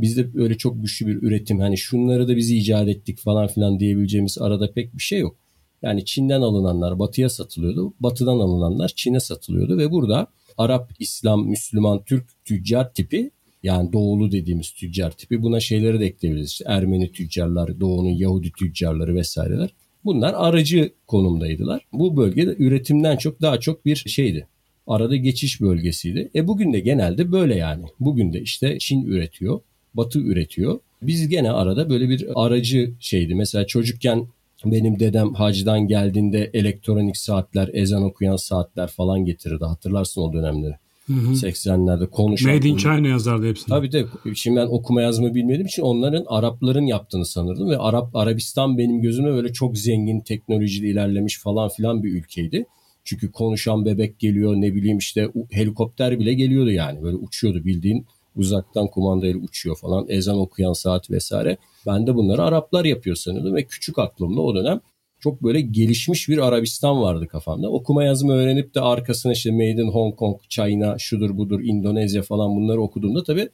[0.00, 4.38] Bizde öyle çok güçlü bir üretim hani şunları da biz icat ettik falan filan diyebileceğimiz
[4.38, 5.36] arada pek bir şey yok.
[5.82, 7.94] Yani Çin'den alınanlar batıya satılıyordu.
[8.00, 10.26] Batıdan alınanlar Çin'e satılıyordu ve burada
[10.58, 13.30] Arap, İslam, Müslüman, Türk tüccar tipi
[13.62, 16.50] yani doğulu dediğimiz tüccar tipi buna şeyleri de ekleyebiliriz.
[16.50, 19.74] İşte Ermeni tüccarlar, doğunun Yahudi tüccarları vesaireler.
[20.04, 21.86] Bunlar aracı konumdaydılar.
[21.92, 24.46] Bu bölgede üretimden çok daha çok bir şeydi.
[24.86, 26.30] Arada geçiş bölgesiydi.
[26.34, 27.84] E bugün de genelde böyle yani.
[28.00, 29.60] Bugün de işte Çin üretiyor,
[29.94, 30.80] Batı üretiyor.
[31.02, 33.34] Biz gene arada böyle bir aracı şeydi.
[33.34, 34.26] Mesela çocukken
[34.64, 39.64] benim dedem hacdan geldiğinde elektronik saatler, ezan okuyan saatler falan getirirdi.
[39.64, 40.74] Hatırlarsın o dönemleri.
[41.12, 41.32] Hı hı.
[41.32, 42.54] 80'lerde konuşan.
[42.54, 43.68] Made in China yazardı hepsini.
[43.68, 48.78] Tabii de şimdi ben okuma yazma bilmediğim için onların Arapların yaptığını sanırdım ve Arap Arabistan
[48.78, 52.66] benim gözüme böyle çok zengin teknolojide ilerlemiş falan filan bir ülkeydi.
[53.04, 58.86] Çünkü konuşan bebek geliyor ne bileyim işte helikopter bile geliyordu yani böyle uçuyordu bildiğin uzaktan
[58.86, 61.56] kumandayla uçuyor falan ezan okuyan saat vesaire.
[61.86, 64.80] Ben de bunları Araplar yapıyor sanıyordum ve küçük aklımda o dönem
[65.22, 67.70] çok böyle gelişmiş bir Arabistan vardı kafamda.
[67.70, 72.56] Okuma yazma öğrenip de arkasına işte Made in Hong Kong, China, şudur budur, İndonezya falan
[72.56, 73.48] bunları okuduğumda tabii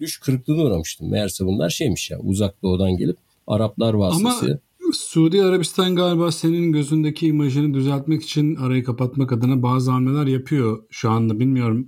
[0.00, 1.10] düş kırıklığına uğramıştım.
[1.10, 4.54] Meğerse bunlar şeymiş ya uzak doğudan gelip Araplar vasıtasıyla.
[4.54, 10.82] Ama Suudi Arabistan galiba senin gözündeki imajını düzeltmek için arayı kapatmak adına bazı hamleler yapıyor
[10.90, 11.86] şu anda bilmiyorum.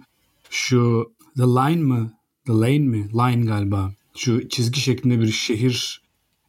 [0.51, 2.13] Şu The Line mı?
[2.47, 3.09] The Lane mi?
[3.15, 3.93] Line galiba.
[4.17, 6.04] Şu çizgi şeklinde bir şehir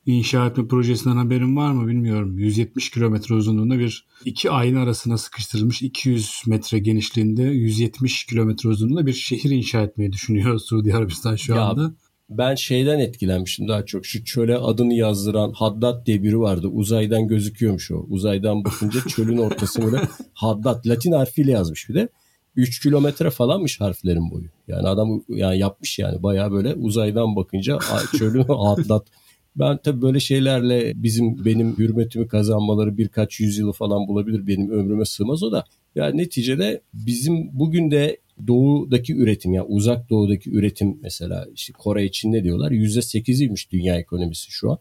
[0.05, 2.39] inşa etme projesinden haberin var mı bilmiyorum.
[2.39, 9.13] 170 kilometre uzunluğunda bir iki ayna arasına sıkıştırılmış 200 metre genişliğinde 170 kilometre uzunluğunda bir
[9.13, 11.93] şehir inşa etmeyi düşünüyor Suudi Arabistan şu Ya, anda.
[12.29, 14.05] Ben şeyden etkilenmiştim daha çok.
[14.05, 16.67] Şu çöle adını yazdıran Haddad diye biri vardı.
[16.67, 18.05] Uzaydan gözüküyormuş o.
[18.09, 20.01] Uzaydan bakınca çölün ortasına böyle
[20.33, 22.09] Haddad Latin harfiyle yazmış bir de.
[22.55, 24.45] 3 kilometre falanmış harflerin boyu.
[24.67, 27.79] Yani adam yani yapmış yani bayağı böyle uzaydan bakınca
[28.17, 29.07] çölün Haddad.
[29.55, 34.47] Ben tabii böyle şeylerle bizim benim hürmetimi kazanmaları birkaç yüzyılı falan bulabilir.
[34.47, 35.65] Benim ömrüme sığmaz o da.
[35.95, 42.31] Yani neticede bizim bugün de doğudaki üretim yani uzak doğudaki üretim mesela işte Kore için
[42.31, 42.71] ne diyorlar?
[42.71, 44.77] %8'iymiş dünya ekonomisi şu an.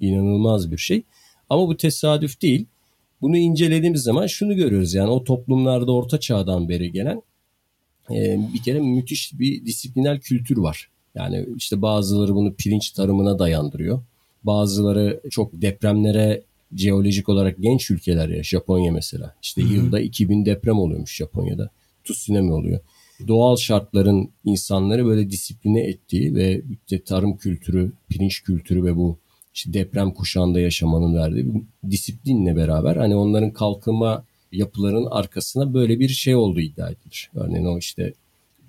[0.00, 1.02] İnanılmaz bir şey.
[1.50, 2.66] Ama bu tesadüf değil.
[3.20, 7.22] Bunu incelediğimiz zaman şunu görüyoruz yani o toplumlarda orta çağdan beri gelen
[8.54, 10.90] bir kere müthiş bir disipliner kültür var.
[11.18, 14.02] Yani işte bazıları bunu pirinç tarımına dayandırıyor.
[14.44, 16.42] Bazıları çok depremlere
[16.76, 19.34] jeolojik olarak genç ülkeler ya Japonya mesela.
[19.42, 21.70] İşte yılda 2000 deprem oluyormuş Japonya'da.
[22.04, 22.80] Tsunami oluyor.
[23.28, 29.18] Doğal şartların insanları böyle disipline ettiği ve işte tarım kültürü, pirinç kültürü ve bu
[29.54, 36.08] işte deprem kuşağında yaşamanın verdiği bir disiplinle beraber hani onların kalkınma yapılarının arkasına böyle bir
[36.08, 37.30] şey olduğu iddia edilir.
[37.34, 38.12] Örneğin o işte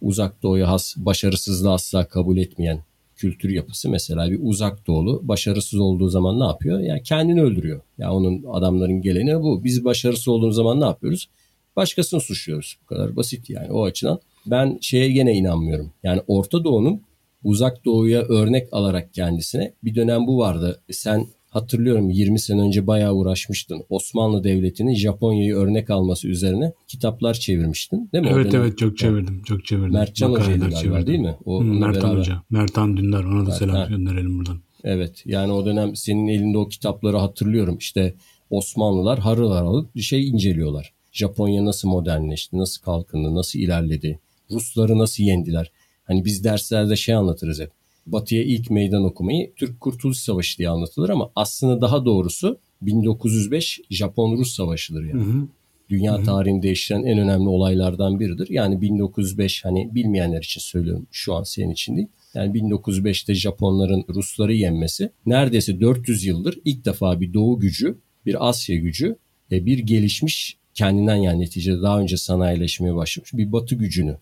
[0.01, 2.83] uzak doğuya has başarısızlığı asla kabul etmeyen
[3.15, 6.79] kültür yapısı mesela bir uzak doğulu başarısız olduğu zaman ne yapıyor?
[6.79, 7.81] Yani kendini öldürüyor.
[7.97, 9.63] Yani onun adamların geleni bu.
[9.63, 11.29] Biz başarısız olduğumuz zaman ne yapıyoruz?
[11.75, 12.77] Başkasını suçluyoruz.
[12.83, 14.19] Bu kadar basit yani o açıdan.
[14.45, 15.91] Ben şeye gene inanmıyorum.
[16.03, 17.01] Yani Orta Doğu'nun
[17.43, 20.81] uzak doğuya örnek alarak kendisine bir dönem bu vardı.
[20.91, 23.83] Sen hatırlıyorum 20 sene önce bayağı uğraşmıştın.
[23.89, 28.09] Osmanlı Devleti'nin Japonya'yı örnek alması üzerine kitaplar çevirmiştin.
[28.13, 28.29] Değil mi?
[28.33, 29.41] Evet evet çok çevirdim.
[29.43, 29.93] Çok çevirdim.
[29.93, 31.07] Mertcan Hoca'ydı galiba çevirdim.
[31.07, 31.35] değil mi?
[31.45, 32.43] O, Hı, Mertan beraber- Hoca.
[32.49, 33.23] Mertan Dündar.
[33.23, 33.97] Ona da selam Mertan.
[33.97, 34.57] gönderelim buradan.
[34.83, 37.77] Evet yani o dönem senin elinde o kitapları hatırlıyorum.
[37.77, 38.13] İşte
[38.49, 40.93] Osmanlılar harıl harıl bir şey inceliyorlar.
[41.11, 44.19] Japonya nasıl modernleşti, nasıl kalkındı, nasıl ilerledi,
[44.51, 45.71] Rusları nasıl yendiler.
[46.03, 47.71] Hani biz derslerde şey anlatırız hep.
[48.11, 54.55] Batı'ya ilk meydan okumayı Türk Kurtuluş Savaşı diye anlatılır ama aslında daha doğrusu 1905 Japon-Rus
[54.55, 55.23] Savaşı'dır yani.
[55.23, 55.47] Hı hı.
[55.89, 58.49] Dünya tarihini değiştiren en önemli olaylardan biridir.
[58.49, 62.07] Yani 1905 hani bilmeyenler için söylüyorum şu an senin için değil.
[62.33, 68.75] Yani 1905'te Japonların Rusları yenmesi neredeyse 400 yıldır ilk defa bir doğu gücü, bir Asya
[68.75, 69.15] gücü
[69.51, 74.17] ve bir gelişmiş kendinden yani neticede daha önce sanayileşmeye başlamış bir batı gücünü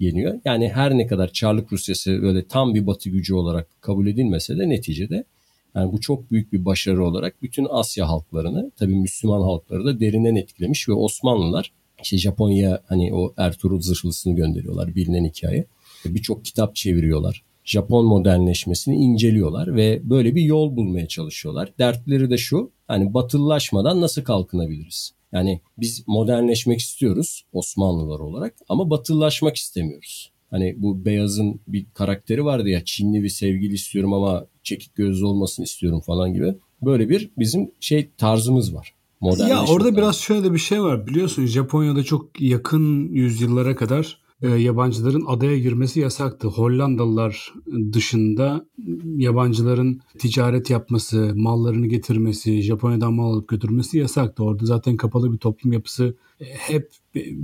[0.00, 0.40] yeniyor.
[0.44, 4.68] Yani her ne kadar Çarlık Rusyası böyle tam bir batı gücü olarak kabul edilmese de
[4.68, 5.24] neticede
[5.74, 10.36] yani bu çok büyük bir başarı olarak bütün Asya halklarını tabii Müslüman halkları da derinden
[10.36, 15.66] etkilemiş ve Osmanlılar işte Japonya hani o Ertuğrul zırhlısını gönderiyorlar bilinen hikaye.
[16.04, 17.44] Birçok kitap çeviriyorlar.
[17.64, 21.72] Japon modernleşmesini inceliyorlar ve böyle bir yol bulmaya çalışıyorlar.
[21.78, 25.12] Dertleri de şu hani batılılaşmadan nasıl kalkınabiliriz?
[25.32, 30.32] Yani biz modernleşmek istiyoruz Osmanlılar olarak ama batılılaşmak istemiyoruz.
[30.50, 35.64] Hani bu beyazın bir karakteri vardı ya Çinli bir sevgili istiyorum ama çekik gözlü olmasını
[35.64, 36.54] istiyorum falan gibi.
[36.82, 38.94] Böyle bir bizim şey tarzımız var.
[39.48, 39.96] Ya orada tarzı.
[39.96, 41.06] biraz şöyle bir şey var.
[41.06, 46.48] Biliyorsun Japonya'da çok yakın yüzyıllara kadar e, yabancıların adaya girmesi yasaktı.
[46.48, 47.54] Hollandalılar
[47.92, 48.66] dışında
[49.04, 54.44] yabancıların ticaret yapması, mallarını getirmesi, Japonya'dan mal alıp götürmesi yasaktı.
[54.44, 56.90] Orada zaten kapalı bir toplum yapısı e, hep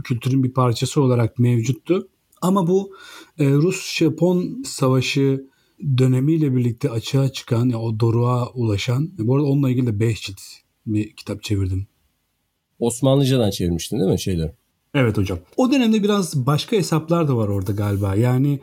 [0.05, 2.09] kültürün bir parçası olarak mevcuttu.
[2.43, 2.93] Ama bu
[3.39, 5.45] e, Rus-Japon savaşı
[5.99, 10.41] dönemiyle birlikte açığa çıkan, ya o doruğa ulaşan, bu arada onunla ilgili de 5 cilt
[10.87, 11.87] bir kitap çevirdim.
[12.79, 14.53] Osmanlıcadan çevirmiştin değil mi şeyleri?
[14.95, 15.39] Evet hocam.
[15.57, 18.15] O dönemde biraz başka hesaplar da var orada galiba.
[18.15, 18.61] Yani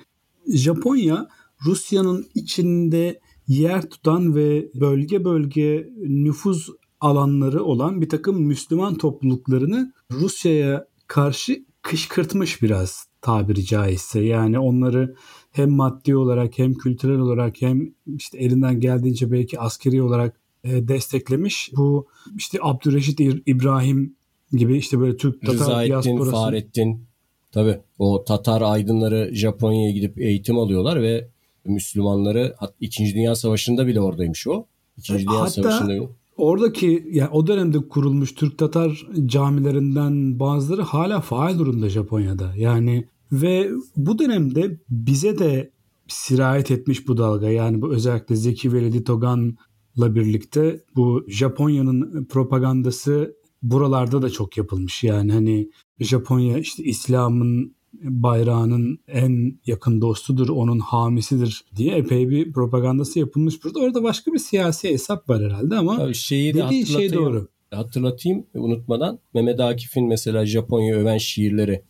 [0.53, 1.27] Japonya
[1.65, 6.69] Rusya'nın içinde yer tutan ve bölge bölge nüfuz
[7.01, 14.19] alanları olan bir takım Müslüman topluluklarını Rusya'ya karşı kışkırtmış biraz tabiri caizse.
[14.21, 15.15] Yani onları
[15.51, 21.71] hem maddi olarak hem kültürel olarak hem işte elinden geldiğince belki askeri olarak e, desteklemiş.
[21.77, 24.15] Bu işte Abdülreşit İ- İbrahim
[24.53, 26.31] gibi işte böyle Türk Tatar Rızaettin, diasporası.
[26.31, 27.05] Fahrettin.
[27.51, 31.27] Tabii o Tatar aydınları Japonya'ya gidip eğitim alıyorlar ve
[31.65, 34.65] Müslümanları hat- İkinci Dünya Savaşı'nda bile oradaymış o.
[34.97, 36.07] İkinci Dünya Hatta- Savaşı'nda bile.
[36.37, 42.53] Oradaki yani o dönemde kurulmuş Türk Tatar camilerinden bazıları hala faal durumda Japonya'da.
[42.55, 45.71] Yani ve bu dönemde bize de
[46.07, 47.49] sirayet etmiş bu dalga.
[47.49, 49.57] Yani bu özellikle Zeki Velidi Togan
[49.97, 55.03] birlikte bu Japonya'nın propagandası buralarda da çok yapılmış.
[55.03, 55.69] Yani hani
[55.99, 63.79] Japonya işte İslam'ın bayrağının en yakın dostudur, onun hamisidir diye epey bir propagandası yapılmış burada.
[63.79, 67.47] Orada başka bir siyasi hesap var herhalde ama Tabii şeyi de dediği şey doğru.
[67.71, 71.83] Hatırlatayım unutmadan Mehmet Akif'in mesela Japonya öven şiirleri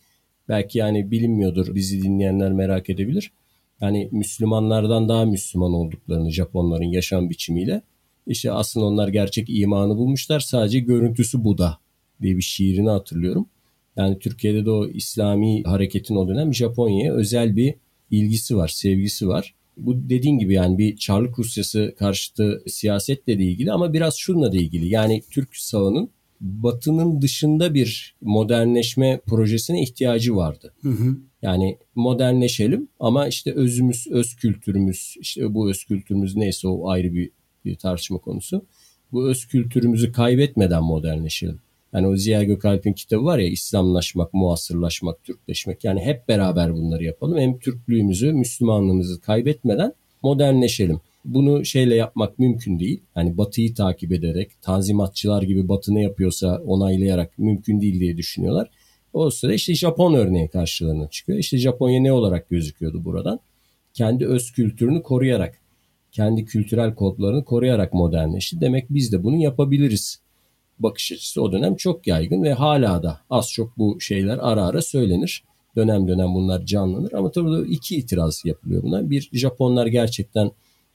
[0.48, 3.32] belki yani bilinmiyordur bizi dinleyenler merak edebilir.
[3.80, 7.82] Yani Müslümanlardan daha Müslüman olduklarını Japonların yaşam biçimiyle
[8.26, 11.78] işte aslında onlar gerçek imanı bulmuşlar sadece görüntüsü Buda
[12.22, 13.46] diye bir şiirini hatırlıyorum.
[13.96, 17.74] Yani Türkiye'de de o İslami hareketin o dönem Japonya'ya özel bir
[18.10, 19.54] ilgisi var, sevgisi var.
[19.76, 24.56] Bu dediğin gibi yani bir Çarlık Rusyası karşıtı siyasetle de ilgili ama biraz şununla da
[24.56, 24.88] ilgili.
[24.88, 30.74] Yani Türk sağının Batı'nın dışında bir modernleşme projesine ihtiyacı vardı.
[30.82, 31.16] Hı hı.
[31.42, 37.30] Yani modernleşelim ama işte özümüz, öz kültürümüz, işte bu öz kültürümüz neyse o ayrı bir,
[37.64, 38.64] bir tartışma konusu.
[39.12, 41.58] Bu öz kültürümüzü kaybetmeden modernleşelim.
[41.92, 45.84] Yani o Ziya Gökalp'in kitabı var ya İslamlaşmak, muasırlaşmak, Türkleşmek.
[45.84, 47.38] Yani hep beraber bunları yapalım.
[47.38, 51.00] Hem Türklüğümüzü, Müslümanlığımızı kaybetmeden modernleşelim.
[51.24, 53.00] Bunu şeyle yapmak mümkün değil.
[53.16, 58.70] Yani Batı'yı takip ederek, tanzimatçılar gibi Batı ne yapıyorsa onaylayarak mümkün değil diye düşünüyorlar.
[59.12, 61.38] O sırada işte Japon örneği karşılarına çıkıyor.
[61.38, 63.40] İşte Japonya ne olarak gözüküyordu buradan?
[63.94, 65.58] Kendi öz kültürünü koruyarak,
[66.12, 68.60] kendi kültürel kodlarını koruyarak modernleşti.
[68.60, 70.20] Demek biz de bunu yapabiliriz
[70.78, 74.82] bakış açısı o dönem çok yaygın ve hala da az çok bu şeyler ara ara
[74.82, 75.44] söylenir.
[75.76, 79.10] Dönem dönem bunlar canlanır ama tabii iki itiraz yapılıyor buna.
[79.10, 80.50] Bir Japonlar gerçekten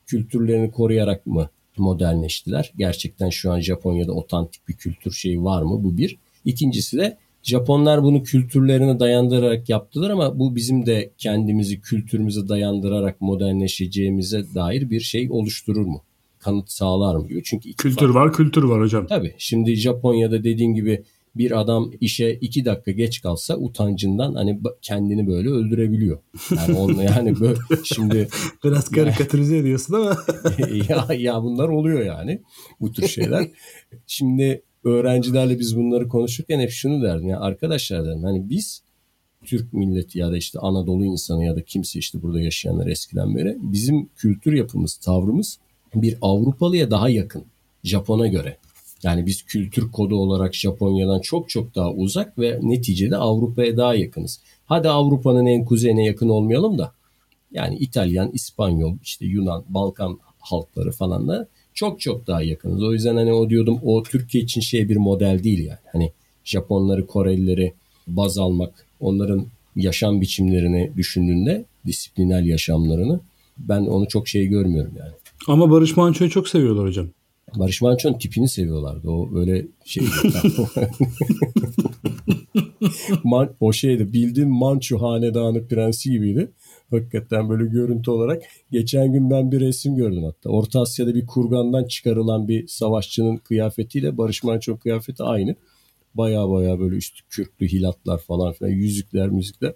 [0.06, 2.74] kültürlerini koruyarak mı modernleştiler?
[2.78, 5.84] Gerçekten şu an Japonya'da otantik bir kültür şeyi var mı?
[5.84, 6.18] Bu bir.
[6.46, 14.56] İkincisi de Japonlar bunu kültürlerine dayandırarak yaptılar ama bu bizim de kendimizi kültürümüze dayandırarak modernleşeceğimize
[14.56, 16.04] dair bir şey oluşturur mu?
[16.40, 17.42] kanıt sağlar mı diyor.
[17.46, 19.08] Çünkü kültür var, kültür var hocam.
[19.08, 19.36] Tabii.
[19.38, 21.04] Şimdi Japonya'da dediğin gibi
[21.36, 26.20] bir adam işe iki dakika geç kalsa utancından hani kendini böyle öldürebiliyor.
[26.58, 28.28] Yani onu yani böyle şimdi
[28.64, 30.18] biraz karikatürize yani, ediyorsun ama
[30.90, 32.42] ya ya bunlar oluyor yani
[32.80, 33.48] bu tür şeyler.
[34.08, 38.84] Şimdi öğrencilerle biz bunları konuşurken hep şunu derdim ya arkadaşlar dedim hani biz
[39.46, 43.58] Türk milleti ya da işte Anadolu insanı ya da kimse işte burada yaşayanlar eskiden beri
[43.62, 45.60] bizim kültür yapımız, tavrımız
[45.96, 47.46] bir Avrupalıya daha yakın
[47.84, 48.58] Japon'a göre.
[49.04, 54.42] Yani biz kültür kodu olarak Japonya'dan çok çok daha uzak ve neticede Avrupa'ya daha yakınız.
[54.66, 56.92] Hadi Avrupa'nın en kuzeyine yakın olmayalım da
[57.52, 62.84] yani İtalyan, İspanyol, işte Yunan, Balkan halkları falan da çok çok daha yakınız.
[62.84, 65.80] O yüzden hani o diyordum o Türkiye için şey bir model değil yani.
[65.92, 66.12] Hani
[66.44, 67.74] Japonları, Korelileri
[68.08, 73.20] baz almak, onların yaşam biçimlerini düşündüğünde disiplinel yaşamlarını
[73.58, 75.12] ben onu çok şey görmüyorum yani.
[75.48, 77.08] Ama Barış Manço'yu çok seviyorlar hocam.
[77.56, 79.10] Barış Manço'nun tipini seviyorlardı.
[79.10, 80.04] O böyle şey.
[83.24, 86.52] Man, o şeydi bildiğin Manço hanedanı prensi gibiydi.
[86.92, 88.44] Hakikaten böyle görüntü olarak.
[88.72, 90.50] Geçen gün ben bir resim gördüm hatta.
[90.50, 95.56] Orta Asya'da bir kurgandan çıkarılan bir savaşçının kıyafetiyle Barış Manço'nun kıyafeti aynı.
[96.16, 99.74] Baya baya böyle üstü kürklü hilatlar falan filan yüzükler müzikler.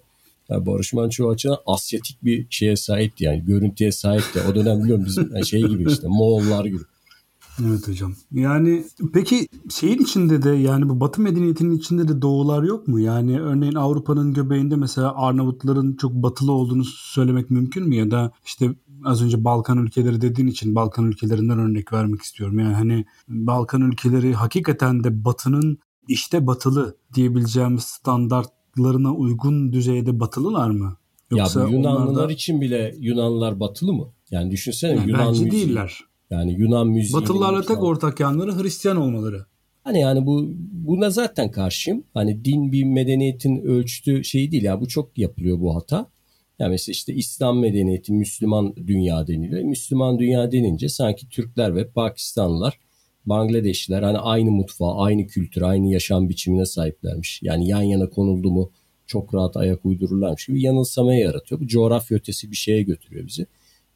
[0.48, 4.40] Yani Barış Manço açıdan asyatik bir şeye sahipti yani görüntüye sahipti.
[4.50, 6.82] O dönem biliyorum bizim yani şey gibi işte Moğollar gibi.
[7.60, 8.14] Evet hocam.
[8.32, 13.00] Yani peki şeyin içinde de yani bu Batı medeniyetinin içinde de doğular yok mu?
[13.00, 17.96] Yani örneğin Avrupa'nın göbeğinde mesela Arnavutların çok batılı olduğunu söylemek mümkün mü?
[17.96, 18.70] Ya da işte
[19.04, 22.58] az önce Balkan ülkeleri dediğin için Balkan ülkelerinden örnek vermek istiyorum.
[22.58, 30.70] Yani hani Balkan ülkeleri hakikaten de batının işte batılı diyebileceğimiz standart şartlarına uygun düzeyde batılılar
[30.70, 30.96] mı?
[31.30, 32.32] Yoksa ya bu Yunanlılar da...
[32.32, 34.12] için bile Yunanlılar batılı mı?
[34.30, 35.50] Yani düşünsene yani Yunan müziği.
[35.50, 36.00] değiller.
[36.32, 37.22] Yani Yunan müziği.
[37.22, 39.46] Batılılarla tek ortak yanları Hristiyan olmaları.
[39.84, 42.04] Hani yani bu buna zaten karşıyım.
[42.14, 44.80] Hani din bir medeniyetin ölçtüğü şey değil ya.
[44.80, 46.06] Bu çok yapılıyor bu hata.
[46.58, 49.62] Yani mesela işte İslam medeniyeti, Müslüman dünya deniliyor.
[49.62, 52.78] Müslüman dünya denince sanki Türkler ve Pakistanlılar
[53.26, 57.40] Bangladeşliler hani aynı mutfağa, aynı kültür, aynı yaşam biçimine sahiplermiş.
[57.42, 58.70] Yani yan yana konuldu mu
[59.06, 61.60] çok rahat ayak uydururlarmış gibi yanılsamaya yaratıyor.
[61.60, 63.46] Bu coğrafya ötesi bir şeye götürüyor bizi.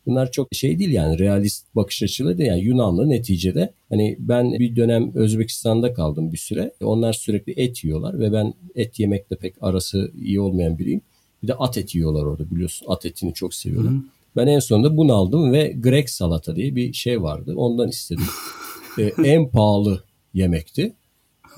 [0.06, 2.48] Bunlar çok şey değil yani realist bakış açıları değil.
[2.50, 6.72] Yani Yunanlı neticede hani ben bir dönem Özbekistan'da kaldım bir süre.
[6.82, 11.00] Onlar sürekli et yiyorlar ve ben et yemekle pek arası iyi olmayan biriyim.
[11.42, 12.86] Bir de at eti yiyorlar orada biliyorsun.
[12.90, 13.92] At etini çok seviyorlar.
[13.92, 14.00] Hı.
[14.36, 17.54] Ben en sonunda bunu aldım ve Grek salata diye bir şey vardı.
[17.56, 18.24] Ondan istedim.
[18.98, 20.04] e, en pahalı
[20.34, 20.94] yemekti.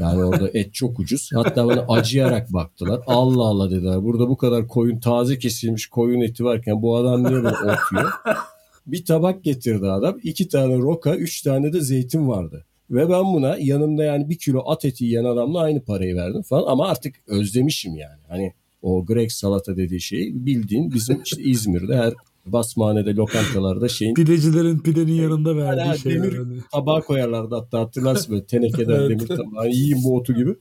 [0.00, 1.30] Yani orada et çok ucuz.
[1.34, 3.00] Hatta bana acıyarak baktılar.
[3.06, 4.02] Allah Allah dediler.
[4.02, 7.78] Burada bu kadar koyun taze kesilmiş koyun eti varken bu adam niye böyle ot?
[8.86, 10.18] Bir tabak getirdi adam.
[10.22, 12.64] iki tane roka, üç tane de zeytin vardı.
[12.90, 16.72] Ve ben buna yanımda yani bir kilo at eti yiyen adamla aynı parayı verdim falan.
[16.72, 18.20] Ama artık özlemişim yani.
[18.28, 22.14] Hani o Grek salata dediği şeyi bildiğin bizim işte İzmir'de her
[22.52, 24.14] basmanede, lokantalarda şeyin...
[24.14, 26.22] Pidecilerin pidenin yanında verdiği yani şeyler.
[26.22, 26.58] Demir hani.
[26.72, 29.10] tabağa koyarlardı hatta hatırlarsın böyle tenekeden evet.
[29.10, 29.68] demir tabağı.
[29.68, 30.54] Yiyeyim bu otu gibi.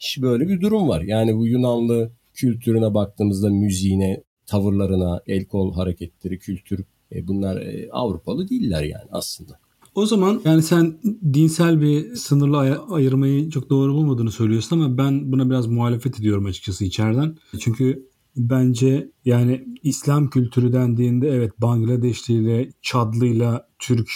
[0.00, 1.00] İşte böyle bir durum var.
[1.00, 8.48] Yani bu Yunanlı kültürüne baktığımızda müziğine, tavırlarına, el kol hareketleri, kültür e, bunlar e, Avrupalı
[8.48, 9.58] değiller yani aslında.
[9.94, 10.94] O zaman yani sen
[11.32, 16.46] dinsel bir sınırlı ay- ayırmayı çok doğru bulmadığını söylüyorsun ama ben buna biraz muhalefet ediyorum
[16.46, 17.36] açıkçası içeriden.
[17.58, 18.09] Çünkü
[18.40, 24.10] bence yani İslam kültürü dendiğinde evet Bangladeşli ile Çadlı ile Türk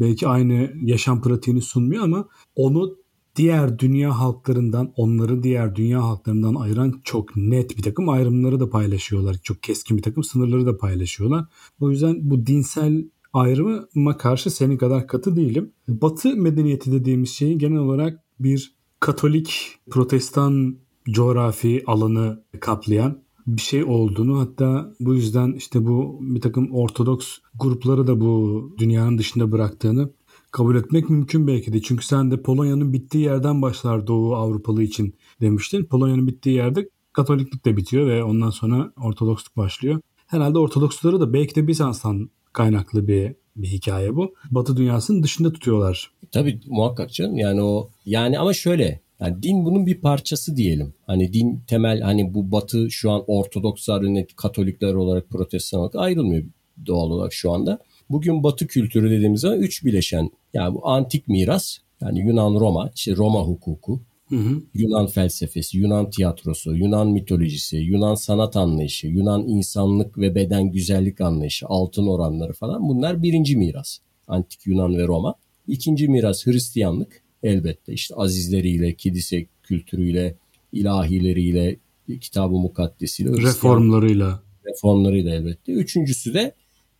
[0.00, 2.96] belki aynı yaşam pratiğini sunmuyor ama onu
[3.36, 9.36] diğer dünya halklarından, onları diğer dünya halklarından ayıran çok net bir takım ayrımları da paylaşıyorlar.
[9.42, 11.44] Çok keskin bir takım sınırları da paylaşıyorlar.
[11.80, 15.72] O yüzden bu dinsel ayrıma karşı senin kadar katı değilim.
[15.88, 20.76] Batı medeniyeti dediğimiz şeyi genel olarak bir Katolik, Protestan
[21.10, 28.06] coğrafi alanı kaplayan bir şey olduğunu hatta bu yüzden işte bu bir takım Ortodoks grupları
[28.06, 30.10] da bu dünyanın dışında bıraktığını
[30.50, 31.82] kabul etmek mümkün belki de.
[31.82, 35.84] Çünkü sen de Polonya'nın bittiği yerden başlar Doğu Avrupalı için demiştin.
[35.84, 40.00] Polonya'nın bittiği yerde Katoliklik de bitiyor ve ondan sonra Ortodoksluk başlıyor.
[40.26, 44.34] Herhalde Ortodoksları da belki de Bizans'tan kaynaklı bir bir hikaye bu.
[44.50, 46.10] Batı dünyasının dışında tutuyorlar.
[46.30, 47.36] Tabii muhakkak canım.
[47.36, 50.94] Yani o yani ama şöyle yani din bunun bir parçası diyelim.
[51.06, 54.02] Hani din temel hani bu batı şu an Ortodokslar
[54.36, 56.44] Katolikler olarak protestan olarak ayrılmıyor
[56.86, 57.78] doğal olarak şu anda.
[58.10, 60.30] Bugün batı kültürü dediğimiz zaman üç bileşen.
[60.54, 64.62] Yani bu antik miras yani Yunan Roma, işte Roma hukuku, Hı hı.
[64.74, 71.66] Yunan felsefesi, Yunan tiyatrosu, Yunan mitolojisi, Yunan sanat anlayışı, Yunan insanlık ve beden güzellik anlayışı,
[71.66, 73.98] altın oranları falan bunlar birinci miras.
[74.28, 75.34] Antik Yunan ve Roma.
[75.68, 80.34] İkinci miras Hristiyanlık elbette işte azizleriyle, kilise kültürüyle,
[80.72, 81.76] ilahileriyle,
[82.20, 83.30] kitabı mukaddesiyle.
[83.30, 84.42] Reformlarıyla.
[84.66, 85.72] Reformlarıyla elbette.
[85.72, 86.54] Üçüncüsü de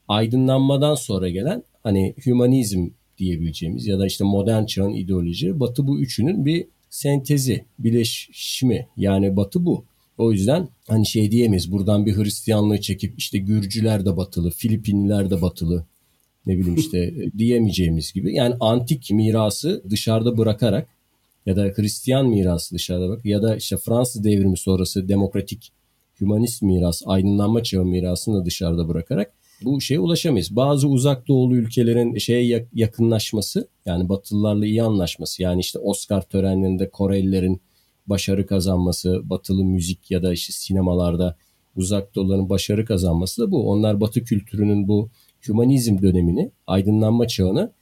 [0.08, 2.88] aydınlanmadan sonra gelen hani hümanizm
[3.18, 5.60] diyebileceğimiz ya da işte modern çağın ideoloji.
[5.60, 8.88] Batı bu üçünün bir sentezi, bileşimi.
[8.96, 9.84] Yani Batı bu.
[10.18, 15.42] O yüzden hani şey diyemeyiz buradan bir Hristiyanlığı çekip işte Gürcüler de batılı, Filipinliler de
[15.42, 15.86] batılı
[16.46, 18.34] ne bileyim işte diyemeyeceğimiz gibi.
[18.34, 20.88] Yani antik mirası dışarıda bırakarak
[21.46, 25.72] ya da Hristiyan mirası dışarıda bak ya da işte Fransız devrimi sonrası demokratik
[26.20, 29.32] hümanist miras, aydınlanma çağı mirasını da dışarıda bırakarak
[29.64, 30.56] bu şeye ulaşamayız.
[30.56, 37.60] Bazı uzak doğulu ülkelerin şeye yakınlaşması yani Batılılarla iyi anlaşması yani işte Oscar törenlerinde Korelilerin
[38.06, 41.36] başarı kazanması, batılı müzik ya da işte sinemalarda
[41.76, 43.70] uzak doğuların başarı kazanması da bu.
[43.70, 45.10] Onlar batı kültürünün bu
[45.48, 47.72] hümanizm dönemini, aydınlanma çağını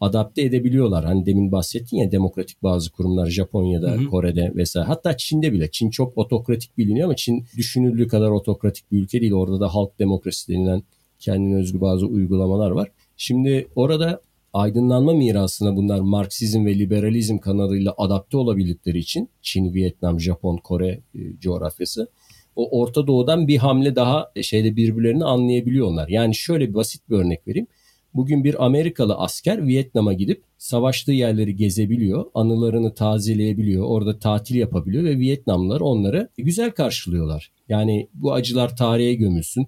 [0.00, 1.04] adapte edebiliyorlar.
[1.04, 4.06] Hani demin bahsettin ya demokratik bazı kurumlar Japonya'da, hı hı.
[4.06, 4.86] Kore'de vesaire.
[4.86, 5.70] Hatta Çin'de bile.
[5.70, 9.32] Çin çok otokratik biliniyor ama Çin düşünüldüğü kadar otokratik bir ülke değil.
[9.32, 10.82] Orada da halk demokrasi denilen
[11.18, 12.90] kendine özgü bazı uygulamalar var.
[13.16, 14.20] Şimdi orada
[14.52, 21.20] aydınlanma mirasına bunlar Marksizm ve liberalizm kanalıyla adapte olabildikleri için Çin, Vietnam, Japon, Kore e,
[21.40, 22.08] coğrafyası
[22.56, 26.08] o Orta Doğu'dan bir hamle daha e, şeyde birbirlerini anlayabiliyorlar.
[26.08, 27.66] Yani şöyle bir basit bir örnek vereyim.
[28.14, 35.18] Bugün bir Amerikalı asker Vietnam'a gidip savaştığı yerleri gezebiliyor, anılarını tazeleyebiliyor, orada tatil yapabiliyor ve
[35.18, 37.52] Vietnamlılar onları güzel karşılıyorlar.
[37.68, 39.66] Yani bu acılar tarihe gömülsün,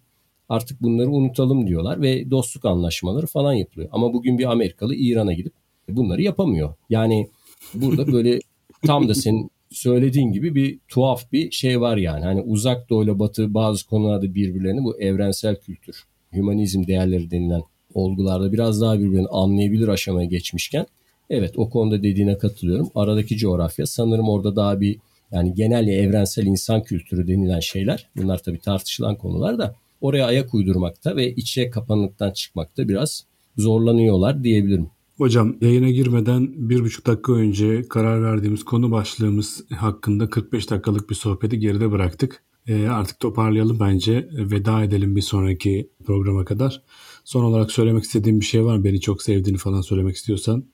[0.48, 3.90] artık bunları unutalım diyorlar ve dostluk anlaşmaları falan yapılıyor.
[3.92, 5.52] Ama bugün bir Amerikalı İran'a gidip
[5.88, 6.74] bunları yapamıyor.
[6.90, 7.30] Yani
[7.74, 8.38] burada böyle
[8.86, 12.24] tam da senin söylediğin gibi bir tuhaf bir şey var yani.
[12.24, 17.62] Hani uzak doğuyla batı bazı konularda birbirlerini bu evrensel kültür, hümanizm değerleri denilen
[17.94, 20.86] olgularda biraz daha birbirini anlayabilir aşamaya geçmişken
[21.30, 22.90] evet o konuda dediğine katılıyorum.
[22.94, 24.98] Aradaki coğrafya sanırım orada daha bir
[25.32, 30.54] yani genel ya evrensel insan kültürü denilen şeyler bunlar tabii tartışılan konular da oraya ayak
[30.54, 33.24] uydurmakta ve içe kapanıktan çıkmakta biraz
[33.56, 34.90] zorlanıyorlar diyebilirim.
[35.22, 41.14] Hocam yayına girmeden bir buçuk dakika önce karar verdiğimiz konu başlığımız hakkında 45 dakikalık bir
[41.14, 42.42] sohbeti geride bıraktık.
[42.66, 44.28] E, artık toparlayalım bence.
[44.32, 46.82] Veda edelim bir sonraki programa kadar.
[47.24, 48.84] Son olarak söylemek istediğim bir şey var mı?
[48.84, 50.64] Beni çok sevdiğini falan söylemek istiyorsan.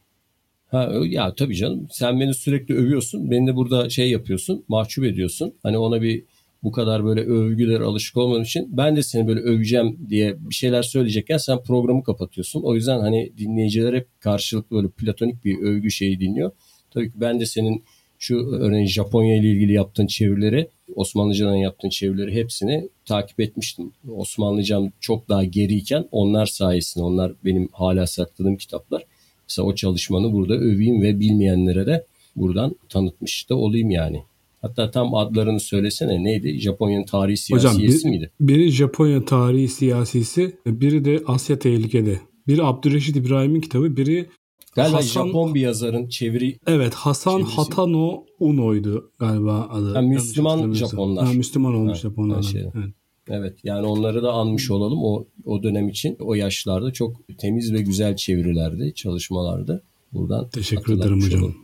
[0.67, 1.87] Ha, ya tabii canım.
[1.91, 3.31] Sen beni sürekli övüyorsun.
[3.31, 4.65] Beni de burada şey yapıyorsun.
[4.69, 5.55] Mahcup ediyorsun.
[5.63, 6.25] Hani ona bir
[6.63, 10.83] bu kadar böyle övgüler alışık olmadığım için ben de seni böyle öveceğim diye bir şeyler
[10.83, 12.63] söyleyecekken sen programı kapatıyorsun.
[12.63, 16.51] O yüzden hani dinleyiciler hep karşılıklı böyle platonik bir övgü şeyi dinliyor.
[16.91, 17.85] Tabii ki ben de senin
[18.21, 23.93] Şu örneğin Japonya ile ilgili yaptığın çevirileri, Osmanlıcadan yaptığın çevirileri hepsini takip etmiştim.
[24.11, 29.05] Osmanlıcam çok daha geriyken onlar sayesinde, onlar benim hala sakladığım kitaplar.
[29.49, 32.07] Mesela o çalışmanı burada öveyim ve bilmeyenlere de
[32.37, 34.23] buradan tanıtmış da olayım yani.
[34.63, 36.59] Hatta tam adlarını söylesene neydi?
[36.61, 38.31] Japonya'nın tarihi siyasiyesi Hocam, bir, miydi?
[38.41, 42.21] Biri Japonya tarihi siyasisi, biri de Asya tehlikede.
[42.47, 44.27] Biri Abdülreşit İbrahim'in kitabı, biri
[44.75, 47.57] Galiba Hasan- Japon bir yazarın çeviri evet Hasan Çevirisi.
[47.57, 49.95] Hatano Uno'ydu galiba adı.
[49.95, 50.73] Ha, Müslüman.
[50.73, 51.27] Japonlar.
[51.27, 52.43] Ha, Müslüman olmuş Ha, Japonlar.
[52.43, 52.61] şey.
[52.61, 52.95] Evet.
[53.31, 54.99] Evet yani onları da anmış olalım.
[55.03, 59.83] O o dönem için o yaşlarda çok temiz ve güzel çevirilerdi, çalışmalardı.
[60.13, 61.41] Buradan Teşekkür ederim hocam.
[61.43, 61.57] olalım.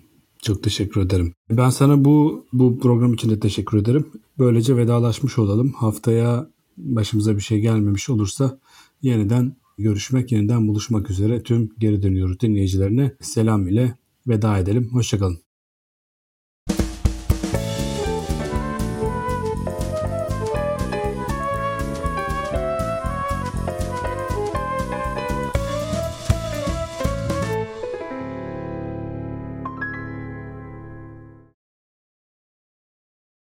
[0.44, 1.34] Çok teşekkür ederim.
[1.50, 4.06] Ben sana bu bu program için de teşekkür ederim.
[4.38, 5.72] Böylece vedalaşmış olalım.
[5.72, 8.58] Haftaya başımıza bir şey gelmemiş olursa
[9.02, 13.94] yeniden görüşmek, yeniden buluşmak üzere tüm geri dönüyoruz dinleyicilerine selam ile
[14.26, 14.88] veda edelim.
[14.92, 15.43] Hoşçakalın.